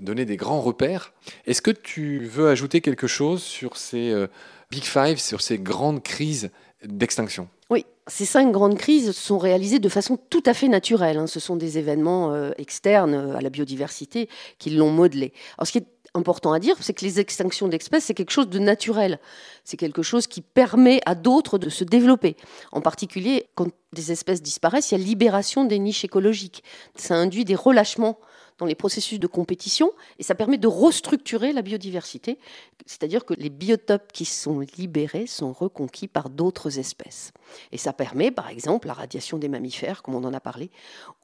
donner 0.00 0.24
des 0.24 0.36
grands 0.36 0.60
repères. 0.60 1.12
Est-ce 1.46 1.62
que 1.62 1.70
tu 1.70 2.20
veux 2.20 2.48
ajouter 2.48 2.80
quelque 2.80 3.06
chose 3.06 3.42
sur 3.42 3.76
ces 3.76 4.10
euh, 4.10 4.26
Big 4.70 4.84
Five, 4.84 5.18
sur 5.18 5.40
ces 5.40 5.58
grandes 5.58 6.02
crises 6.02 6.50
d'extinction? 6.84 7.48
Oui, 7.70 7.86
ces 8.06 8.24
cinq 8.24 8.52
grandes 8.52 8.76
crises 8.76 9.12
sont 9.12 9.38
réalisées 9.38 9.78
de 9.78 9.88
façon 9.88 10.18
tout 10.30 10.42
à 10.46 10.54
fait 10.54 10.68
naturelle. 10.68 11.18
Hein. 11.18 11.26
Ce 11.26 11.40
sont 11.40 11.56
des 11.56 11.78
événements 11.78 12.32
euh, 12.32 12.50
externes 12.58 13.14
euh, 13.14 13.36
à 13.36 13.40
la 13.40 13.50
biodiversité 13.50 14.28
qui 14.58 14.70
l'ont 14.70 14.90
modelé. 14.90 15.32
Alors, 15.56 15.66
ce 15.66 15.72
qui 15.72 15.78
est 15.78 15.86
important 16.14 16.52
à 16.52 16.58
dire, 16.58 16.76
c'est 16.80 16.92
que 16.92 17.04
les 17.04 17.20
extinctions 17.20 17.68
d'espèces, 17.68 18.04
c'est 18.04 18.14
quelque 18.14 18.32
chose 18.32 18.48
de 18.48 18.58
naturel. 18.58 19.18
C'est 19.64 19.76
quelque 19.76 20.02
chose 20.02 20.26
qui 20.26 20.42
permet 20.42 21.00
à 21.06 21.14
d'autres 21.14 21.58
de 21.58 21.70
se 21.70 21.84
développer. 21.84 22.36
En 22.72 22.80
particulier, 22.80 23.46
quand 23.54 23.68
des 23.92 24.12
espèces 24.12 24.42
disparaissent, 24.42 24.90
il 24.90 24.98
y 24.98 25.02
a 25.02 25.04
libération 25.04 25.64
des 25.64 25.78
niches 25.78 26.04
écologiques. 26.04 26.62
Ça 26.96 27.14
induit 27.14 27.44
des 27.44 27.54
relâchements 27.54 28.18
dans 28.62 28.66
les 28.66 28.76
processus 28.76 29.18
de 29.18 29.26
compétition 29.26 29.90
et 30.20 30.22
ça 30.22 30.36
permet 30.36 30.56
de 30.56 30.68
restructurer 30.68 31.52
la 31.52 31.62
biodiversité, 31.62 32.38
c'est-à-dire 32.86 33.24
que 33.24 33.34
les 33.34 33.50
biotopes 33.50 34.12
qui 34.12 34.24
sont 34.24 34.60
libérés 34.78 35.26
sont 35.26 35.52
reconquis 35.52 36.06
par 36.06 36.30
d'autres 36.30 36.78
espèces. 36.78 37.32
Et 37.72 37.76
ça 37.76 37.92
permet 37.92 38.30
par 38.30 38.48
exemple 38.50 38.86
la 38.86 38.92
radiation 38.92 39.36
des 39.38 39.48
mammifères, 39.48 40.04
comme 40.04 40.14
on 40.14 40.22
en 40.22 40.32
a 40.32 40.38
parlé, 40.38 40.70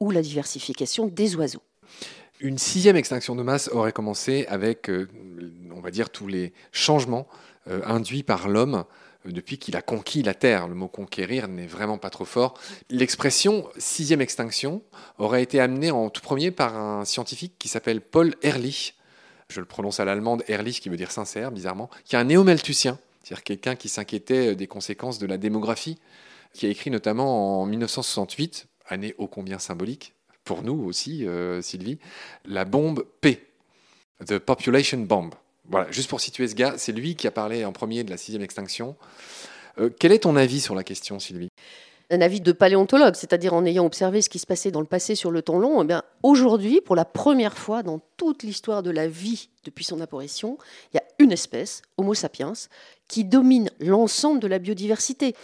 ou 0.01 0.11
la 0.11 0.21
diversification 0.21 1.07
des 1.07 1.37
oiseaux. 1.37 1.61
Une 2.41 2.57
sixième 2.57 2.97
extinction 2.97 3.37
de 3.37 3.43
masse 3.43 3.69
aurait 3.69 3.93
commencé 3.93 4.45
avec, 4.49 4.89
euh, 4.89 5.07
on 5.73 5.79
va 5.79 5.91
dire, 5.91 6.09
tous 6.09 6.27
les 6.27 6.51
changements 6.73 7.25
euh, 7.69 7.79
induits 7.85 8.23
par 8.23 8.49
l'homme 8.49 8.83
depuis 9.25 9.57
qu'il 9.57 9.75
a 9.75 9.81
conquis 9.81 10.23
la 10.23 10.33
Terre. 10.33 10.67
Le 10.67 10.75
mot 10.75 10.87
conquérir 10.87 11.47
n'est 11.47 11.67
vraiment 11.67 11.97
pas 11.97 12.09
trop 12.09 12.25
fort. 12.25 12.59
L'expression 12.89 13.69
sixième 13.77 14.21
extinction 14.21 14.81
aurait 15.17 15.43
été 15.43 15.59
amenée 15.59 15.91
en 15.91 16.09
tout 16.09 16.21
premier 16.21 16.51
par 16.51 16.77
un 16.77 17.05
scientifique 17.05 17.53
qui 17.59 17.67
s'appelle 17.67 18.01
Paul 18.01 18.35
Ehrlich. 18.41 18.95
Je 19.49 19.59
le 19.59 19.65
prononce 19.65 19.99
à 19.99 20.05
l'allemande 20.05 20.43
Ehrlich, 20.47 20.79
qui 20.79 20.89
veut 20.89 20.97
dire 20.97 21.11
sincère, 21.11 21.51
bizarrement, 21.51 21.89
qui 22.05 22.15
est 22.15 22.19
un 22.19 22.23
néo-malthusien, 22.23 22.99
c'est-à-dire 23.23 23.43
quelqu'un 23.43 23.75
qui 23.75 23.89
s'inquiétait 23.89 24.55
des 24.55 24.67
conséquences 24.67 25.17
de 25.17 25.25
la 25.25 25.37
démographie, 25.37 25.97
qui 26.53 26.65
a 26.65 26.69
écrit 26.69 26.91
notamment 26.91 27.61
en 27.61 27.65
1968, 27.65 28.67
année 28.87 29.15
ô 29.17 29.27
combien 29.27 29.59
symbolique, 29.59 30.13
pour 30.43 30.63
nous 30.63 30.83
aussi, 30.83 31.27
euh, 31.27 31.61
Sylvie, 31.61 31.99
la 32.45 32.65
bombe 32.65 33.05
P, 33.21 33.47
The 34.25 34.37
Population 34.39 34.99
Bomb. 34.99 35.31
Voilà, 35.69 35.91
juste 35.91 36.09
pour 36.09 36.19
situer 36.19 36.47
ce 36.47 36.55
gars, 36.55 36.73
c'est 36.77 36.91
lui 36.91 37.15
qui 37.15 37.27
a 37.27 37.31
parlé 37.31 37.63
en 37.63 37.71
premier 37.71 38.03
de 38.03 38.09
la 38.09 38.17
sixième 38.17 38.41
extinction. 38.41 38.95
Euh, 39.79 39.89
quel 39.99 40.11
est 40.11 40.19
ton 40.19 40.35
avis 40.35 40.61
sur 40.61 40.73
la 40.73 40.83
question, 40.83 41.19
Sylvie? 41.19 41.49
Un 42.09 42.21
avis 42.21 42.41
de 42.41 42.51
paléontologue, 42.51 43.13
c'est-à-dire 43.13 43.53
en 43.53 43.63
ayant 43.65 43.85
observé 43.85 44.23
ce 44.23 44.29
qui 44.29 44.39
se 44.39 44.47
passait 44.47 44.71
dans 44.71 44.79
le 44.79 44.87
passé 44.87 45.13
sur 45.13 45.29
le 45.29 45.43
temps 45.43 45.59
long, 45.59 45.87
eh 45.87 45.93
aujourd'hui, 46.23 46.81
pour 46.81 46.95
la 46.95 47.05
première 47.05 47.55
fois 47.55 47.83
dans 47.83 48.01
toute 48.17 48.41
l'histoire 48.41 48.81
de 48.81 48.89
la 48.89 49.07
vie 49.07 49.49
depuis 49.63 49.83
son 49.83 50.01
apparition, 50.01 50.57
il 50.91 50.97
y 50.97 50.98
une 51.19 51.31
espèce, 51.31 51.81
Homo 51.97 52.13
sapiens, 52.13 52.53
qui 53.07 53.25
domine 53.25 53.69
l'ensemble 53.79 54.39
de 54.39 54.47
la 54.47 54.57
biodiversité. 54.57 55.35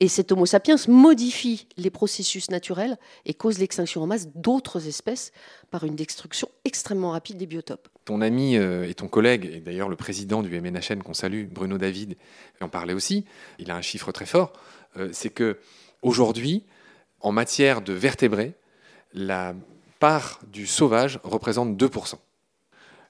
Et 0.00 0.08
cet 0.08 0.32
Homo 0.32 0.46
sapiens 0.46 0.76
modifie 0.88 1.66
les 1.76 1.90
processus 1.90 2.50
naturels 2.50 2.98
et 3.24 3.34
cause 3.34 3.58
l'extinction 3.58 4.02
en 4.02 4.06
masse 4.06 4.28
d'autres 4.34 4.86
espèces 4.88 5.32
par 5.70 5.84
une 5.84 5.96
destruction 5.96 6.48
extrêmement 6.64 7.12
rapide 7.12 7.38
des 7.38 7.46
biotopes. 7.46 7.88
Ton 8.04 8.20
ami 8.20 8.56
euh, 8.56 8.88
et 8.88 8.94
ton 8.94 9.08
collègue, 9.08 9.48
et 9.52 9.60
d'ailleurs 9.60 9.88
le 9.88 9.96
président 9.96 10.42
du 10.42 10.60
MNHN 10.60 11.02
qu'on 11.04 11.14
salue, 11.14 11.46
Bruno 11.46 11.78
David, 11.78 12.16
en 12.60 12.68
parlait 12.68 12.94
aussi, 12.94 13.24
il 13.58 13.70
a 13.70 13.76
un 13.76 13.82
chiffre 13.82 14.12
très 14.12 14.26
fort, 14.26 14.52
euh, 14.96 15.08
c'est 15.12 15.30
que 15.30 15.58
aujourd'hui, 16.02 16.64
en 17.20 17.32
matière 17.32 17.80
de 17.80 17.92
vertébrés, 17.92 18.54
la 19.14 19.54
part 20.00 20.40
du 20.52 20.66
sauvage 20.66 21.20
représente 21.22 21.76
2%. 21.76 22.16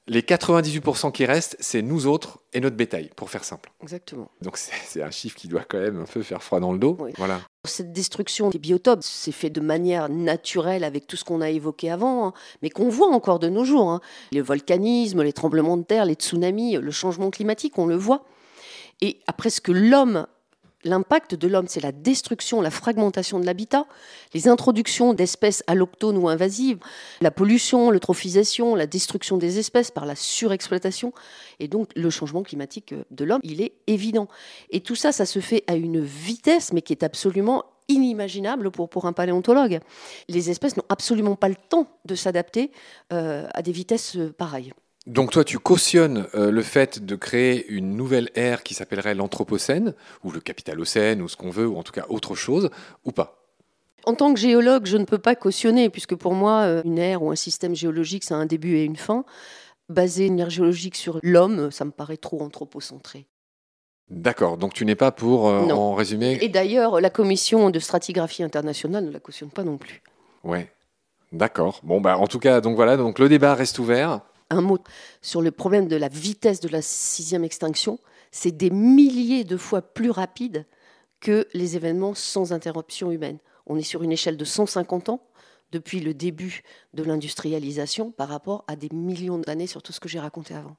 Les 0.09 0.23
98% 0.23 1.13
qui 1.13 1.25
restent, 1.27 1.57
c'est 1.61 1.81
nous 1.81 2.09
autres 2.09 2.41
et 2.53 2.59
notre 2.59 2.75
bétail, 2.75 3.11
pour 3.15 3.31
faire 3.31 3.45
simple. 3.45 3.71
Exactement. 3.83 4.31
Donc 4.41 4.57
c'est 4.57 5.01
un 5.01 5.13
chiffre 5.13 5.37
qui 5.37 5.47
doit 5.47 5.63
quand 5.63 5.79
même 5.79 6.01
un 6.01 6.05
peu 6.05 6.23
faire 6.23 6.43
froid 6.43 6.59
dans 6.59 6.73
le 6.73 6.79
dos. 6.79 6.99
Voilà. 7.19 7.41
Cette 7.65 7.93
destruction 7.93 8.51
des 8.51 8.59
biotopes 8.59 9.05
s'est 9.05 9.31
fait 9.31 9.51
de 9.51 9.61
manière 9.61 10.09
naturelle 10.09 10.83
avec 10.83 11.07
tout 11.07 11.17
ce 11.17 11.23
qu'on 11.23 11.41
a 11.41 11.51
évoqué 11.51 11.89
avant, 11.89 12.27
hein, 12.27 12.33
mais 12.63 12.71
qu'on 12.71 12.89
voit 12.89 13.11
encore 13.11 13.39
de 13.39 13.49
nos 13.49 13.65
jours. 13.65 13.91
Hein. 13.91 14.01
Le 14.33 14.43
volcanisme, 14.43 15.23
les 15.23 15.33
tremblements 15.33 15.77
de 15.77 15.85
terre, 15.85 16.05
les 16.05 16.15
tsunamis, 16.15 16.75
le 16.75 16.91
changement 16.91 17.31
climatique, 17.31 17.79
on 17.79 17.87
le 17.87 17.97
voit. 17.97 18.25
Et 19.01 19.21
après 19.29 19.51
ce 19.51 19.61
que 19.61 19.71
l'homme 19.71 20.27
L'impact 20.85 21.35
de 21.35 21.47
l'homme, 21.47 21.69
c'est 21.69 21.81
la 21.81 21.93
destruction, 21.93 22.61
la 22.61 22.71
fragmentation 22.71 23.39
de 23.39 23.47
l'habitat, 23.47 23.87
les 24.35 24.49
introductions 24.49 25.15
d'espèces 25.15 25.63
alloctones 25.67 26.17
ou 26.17 26.29
invasives, 26.29 26.79
la 27.21 27.31
pollution, 27.31 27.91
l'eutrophisation, 27.91 28.75
la 28.75 28.87
destruction 28.87 29.37
des 29.37 29.59
espèces 29.59 29.91
par 29.91 30.07
la 30.07 30.17
surexploitation. 30.17 31.13
Et 31.61 31.69
donc, 31.69 31.91
le 31.95 32.11
changement 32.11 32.43
climatique 32.43 32.95
de 33.11 33.25
l'homme, 33.25 33.41
il 33.45 33.61
est 33.61 33.75
évident. 33.87 34.29
Et 34.71 34.81
tout 34.81 34.97
ça, 34.97 35.13
ça 35.13 35.27
se 35.27 35.39
fait 35.39 35.63
à 35.69 35.77
une 35.77 36.01
vitesse, 36.01 36.73
mais 36.73 36.83
qui 36.83 36.93
est 36.93 37.05
absolument 37.05 37.65
inimaginable 37.89 38.71
pour, 38.71 38.89
pour 38.89 39.07
un 39.07 39.13
paléontologue. 39.13 39.81
Les 40.29 40.51
espèces 40.51 40.77
n'ont 40.77 40.85
absolument 40.89 41.37
pas 41.37 41.49
le 41.49 41.57
temps 41.57 41.87
de 42.05 42.15
s'adapter 42.15 42.71
euh, 43.13 43.47
à 43.55 43.63
des 43.63 43.73
vitesses 43.73 44.17
euh, 44.17 44.33
pareilles. 44.33 44.73
Donc 45.07 45.33
toi, 45.33 45.43
tu 45.43 45.59
cautionnes 45.59 46.29
euh, 46.35 46.53
le 46.53 46.63
fait 46.63 47.05
de 47.05 47.17
créer 47.17 47.67
une 47.69 47.97
nouvelle 47.97 48.31
ère 48.37 48.63
qui 48.63 48.75
s'appellerait 48.75 49.15
l'Anthropocène, 49.15 49.95
ou 50.23 50.31
le 50.31 50.41
Capitalocène, 50.41 51.23
ou 51.23 51.29
ce 51.29 51.37
qu'on 51.37 51.51
veut, 51.51 51.67
ou 51.67 51.77
en 51.77 51.83
tout 51.83 51.93
cas 51.93 52.05
autre 52.09 52.37
chose, 52.37 52.71
ou 53.05 53.11
pas? 53.11 53.43
En 54.05 54.15
tant 54.15 54.33
que 54.33 54.39
géologue, 54.39 54.87
je 54.87 54.97
ne 54.97 55.05
peux 55.05 55.19
pas 55.19 55.35
cautionner, 55.35 55.91
puisque 55.91 56.15
pour 56.15 56.35
moi, 56.35 56.83
une 56.85 56.99
ère 56.99 57.23
ou 57.23 57.31
un 57.31 57.37
système 57.37 57.75
géologique, 57.75 58.25
ça 58.25 58.37
a 58.37 58.39
un 58.39 58.47
début 58.47 58.77
et 58.77 58.85
une 58.85 58.97
fin. 58.97 59.25
Baser 59.89 60.27
une 60.27 60.39
ère 60.39 60.51
géologique 60.51 60.97
sur 60.97 61.19
l'homme, 61.23 61.71
ça 61.71 61.85
me 61.85 61.91
paraît 61.91 62.17
trop 62.17 62.41
anthropocentré. 62.41 63.27
D'accord, 64.09 64.57
donc 64.57 64.75
tu 64.75 64.85
n'es 64.85 64.95
pas 64.95 65.13
pour, 65.13 65.45
en 65.45 65.95
résumé? 65.95 66.39
Et 66.41 66.49
d'ailleurs, 66.49 67.01
la 67.01 67.11
commission 67.11 67.71
de 67.71 67.79
stratigraphie 67.79 68.43
internationale 68.43 69.05
ne 69.05 69.11
la 69.11 69.21
cautionne 69.21 69.51
pas 69.51 69.65
non 69.65 69.79
plus. 69.79 70.03
Ouais, 70.45 70.73
d'accord. 71.31 71.81
Bon, 71.83 72.01
bah, 72.01 72.19
en 72.19 72.27
tout 72.27 72.39
cas, 72.39 72.61
donc 72.61 72.77
voilà, 72.77 72.97
donc 72.97 73.19
le 73.19 73.29
débat 73.29 73.55
reste 73.55 73.79
ouvert 73.79 74.21
un 74.53 74.61
mot 74.61 74.79
sur 75.21 75.43
le 75.43 75.51
problème 75.51 75.89
de 75.89 75.97
la 75.97 76.09
vitesse 76.09 76.61
de 76.61 76.69
la 76.69 76.83
sixième 76.83 77.45
extinction. 77.45 77.99
C'est 78.31 78.57
des 78.57 78.71
milliers 78.71 79.45
de 79.45 79.57
fois 79.57 79.83
plus 79.83 80.11
rapide 80.11 80.67
que 81.21 81.47
les 81.55 81.77
événements 81.77 82.15
sans 82.15 82.53
interruption 82.53 83.11
humaine. 83.13 83.39
On 83.67 83.77
est 83.77 83.83
sur 83.83 84.03
une 84.03 84.13
échelle 84.13 84.37
de 84.37 84.45
150 84.45 85.09
ans 85.09 85.21
depuis 85.71 86.01
le 86.01 86.15
début 86.15 86.63
de 86.95 87.03
l'industrialisation 87.03 88.11
par 88.11 88.29
rapport 88.29 88.65
à 88.69 88.77
des 88.77 88.89
millions 88.93 89.39
d'années 89.39 89.67
sur 89.67 89.83
tout 89.83 89.93
ce 89.93 90.01
que 90.01 90.09
j'ai 90.09 90.21
raconté 90.21 90.55
avant. 90.55 90.77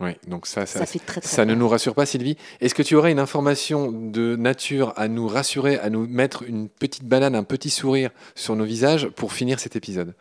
Oui, 0.00 0.10
donc 0.28 0.46
ça, 0.46 0.64
ça, 0.64 0.84
ça 0.86 1.44
ne 1.44 1.54
nous 1.54 1.68
rassure 1.68 1.94
pas, 1.94 2.06
Sylvie. 2.06 2.36
Est-ce 2.60 2.74
que 2.74 2.84
tu 2.84 2.94
aurais 2.94 3.10
une 3.10 3.18
information 3.18 3.90
de 3.90 4.36
nature 4.36 4.92
à 4.96 5.08
nous 5.08 5.26
rassurer, 5.26 5.76
à 5.78 5.90
nous 5.90 6.06
mettre 6.06 6.44
une 6.44 6.68
petite 6.68 7.04
banane, 7.04 7.34
un 7.34 7.42
petit 7.42 7.70
sourire 7.70 8.10
sur 8.36 8.54
nos 8.54 8.64
visages 8.64 9.08
pour 9.08 9.32
finir 9.32 9.58
cet 9.58 9.74
épisode? 9.74 10.14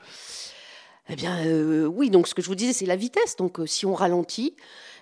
Eh 1.09 1.15
bien, 1.15 1.45
euh, 1.45 1.85
oui, 1.85 2.09
donc 2.09 2.27
ce 2.27 2.35
que 2.35 2.41
je 2.41 2.47
vous 2.47 2.55
disais, 2.55 2.73
c'est 2.73 2.85
la 2.85 2.95
vitesse. 2.95 3.35
Donc, 3.35 3.59
euh, 3.59 3.65
si 3.65 3.85
on 3.85 3.93
ralentit, 3.93 4.55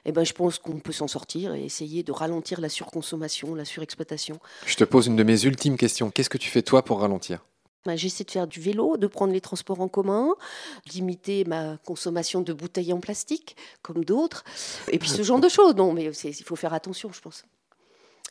eh 0.05 0.11
ben, 0.11 0.23
je 0.23 0.33
pense 0.33 0.59
qu'on 0.59 0.79
peut 0.79 0.91
s'en 0.91 1.07
sortir 1.07 1.55
et 1.55 1.65
essayer 1.65 2.03
de 2.03 2.11
ralentir 2.11 2.61
la 2.61 2.69
surconsommation, 2.69 3.55
la 3.55 3.65
surexploitation. 3.65 4.39
Je 4.65 4.75
te 4.75 4.83
pose 4.83 5.07
une 5.07 5.15
de 5.15 5.23
mes 5.23 5.45
ultimes 5.45 5.77
questions. 5.77 6.11
Qu'est-ce 6.11 6.29
que 6.29 6.37
tu 6.37 6.49
fais, 6.49 6.61
toi, 6.61 6.83
pour 6.83 7.01
ralentir? 7.01 7.43
Ben, 7.85 7.95
J'essaie 7.95 8.23
de 8.23 8.31
faire 8.31 8.47
du 8.47 8.59
vélo, 8.59 8.97
de 8.97 9.07
prendre 9.07 9.33
les 9.33 9.41
transports 9.41 9.81
en 9.81 9.87
commun, 9.87 10.29
d'imiter 10.89 11.43
ma 11.45 11.77
consommation 11.85 12.41
de 12.41 12.53
bouteilles 12.53 12.93
en 12.93 12.99
plastique, 12.99 13.55
comme 13.81 14.05
d'autres. 14.05 14.43
Et 14.91 14.99
puis 14.99 15.09
ce 15.09 15.23
genre 15.23 15.39
de 15.39 15.49
choses. 15.49 15.75
Non, 15.75 15.93
mais 15.93 16.05
il 16.05 16.43
faut 16.43 16.55
faire 16.55 16.73
attention, 16.73 17.11
je 17.11 17.21
pense. 17.21 17.43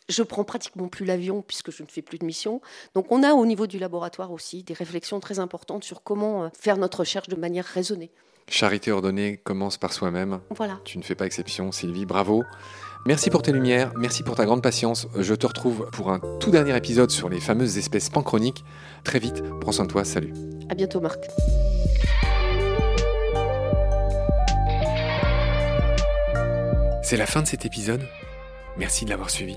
Je 0.09 0.23
prends 0.23 0.45
pratiquement 0.45 0.89
plus 0.89 1.07
l'avion 1.07 1.43
puisque 1.43 1.71
je 1.71 1.83
ne 1.83 1.89
fais 1.89 2.03
plus 2.03 2.19
de 2.19 2.27
mission. 2.27 2.61
Donc 2.95 3.07
on 3.11 3.23
a 3.23 3.33
au 3.33 3.47
niveau 3.47 3.67
du 3.67 3.79
laboratoire 3.79 4.33
aussi 4.33 4.63
des 4.63 4.75
réflexions 4.75 5.19
très 5.19 5.39
importantes 5.39 5.85
sur 5.85 6.03
comment 6.03 6.45
euh, 6.45 6.49
faire 6.59 6.77
notre 6.77 7.01
recherche 7.01 7.29
de 7.29 7.37
manière 7.37 7.65
raisonnée. 7.65 8.11
Charité 8.47 8.93
ordonnée 8.93 9.39
commence 9.39 9.79
par 9.79 9.95
soi-même. 9.95 10.41
Voilà. 10.51 10.79
Tu 10.85 10.99
ne 10.99 11.03
fais 11.03 11.15
pas 11.15 11.25
exception, 11.25 11.73
Sylvie. 11.73 12.05
Bravo. 12.05 12.45
Merci 13.07 13.31
pour 13.31 13.43
tes 13.43 13.53
lumières, 13.53 13.93
merci 13.97 14.23
pour 14.23 14.35
ta 14.35 14.47
grande 14.47 14.63
patience. 14.63 15.09
Je 15.19 15.35
te 15.35 15.47
retrouve 15.47 15.91
pour 15.93 16.11
un 16.11 16.21
tout 16.41 16.51
dernier 16.51 16.75
épisode 16.75 17.11
sur 17.11 17.29
les 17.29 17.41
fameuses 17.41 17.77
espèces 17.77 18.09
panchroniques. 18.09 18.65
Très 19.05 19.19
vite, 19.19 19.43
prends 19.61 19.73
soin 19.73 19.85
de 19.85 19.91
toi, 19.91 20.05
salut. 20.05 20.33
À 20.71 20.75
bientôt, 20.75 21.01
Marc. 21.01 21.23
C'est 27.03 27.19
la 27.19 27.27
fin 27.27 27.43
de 27.43 27.47
cet 27.47 27.67
épisode. 27.67 28.09
Merci 28.79 29.05
de 29.05 29.11
l'avoir 29.11 29.29
suivi. 29.29 29.57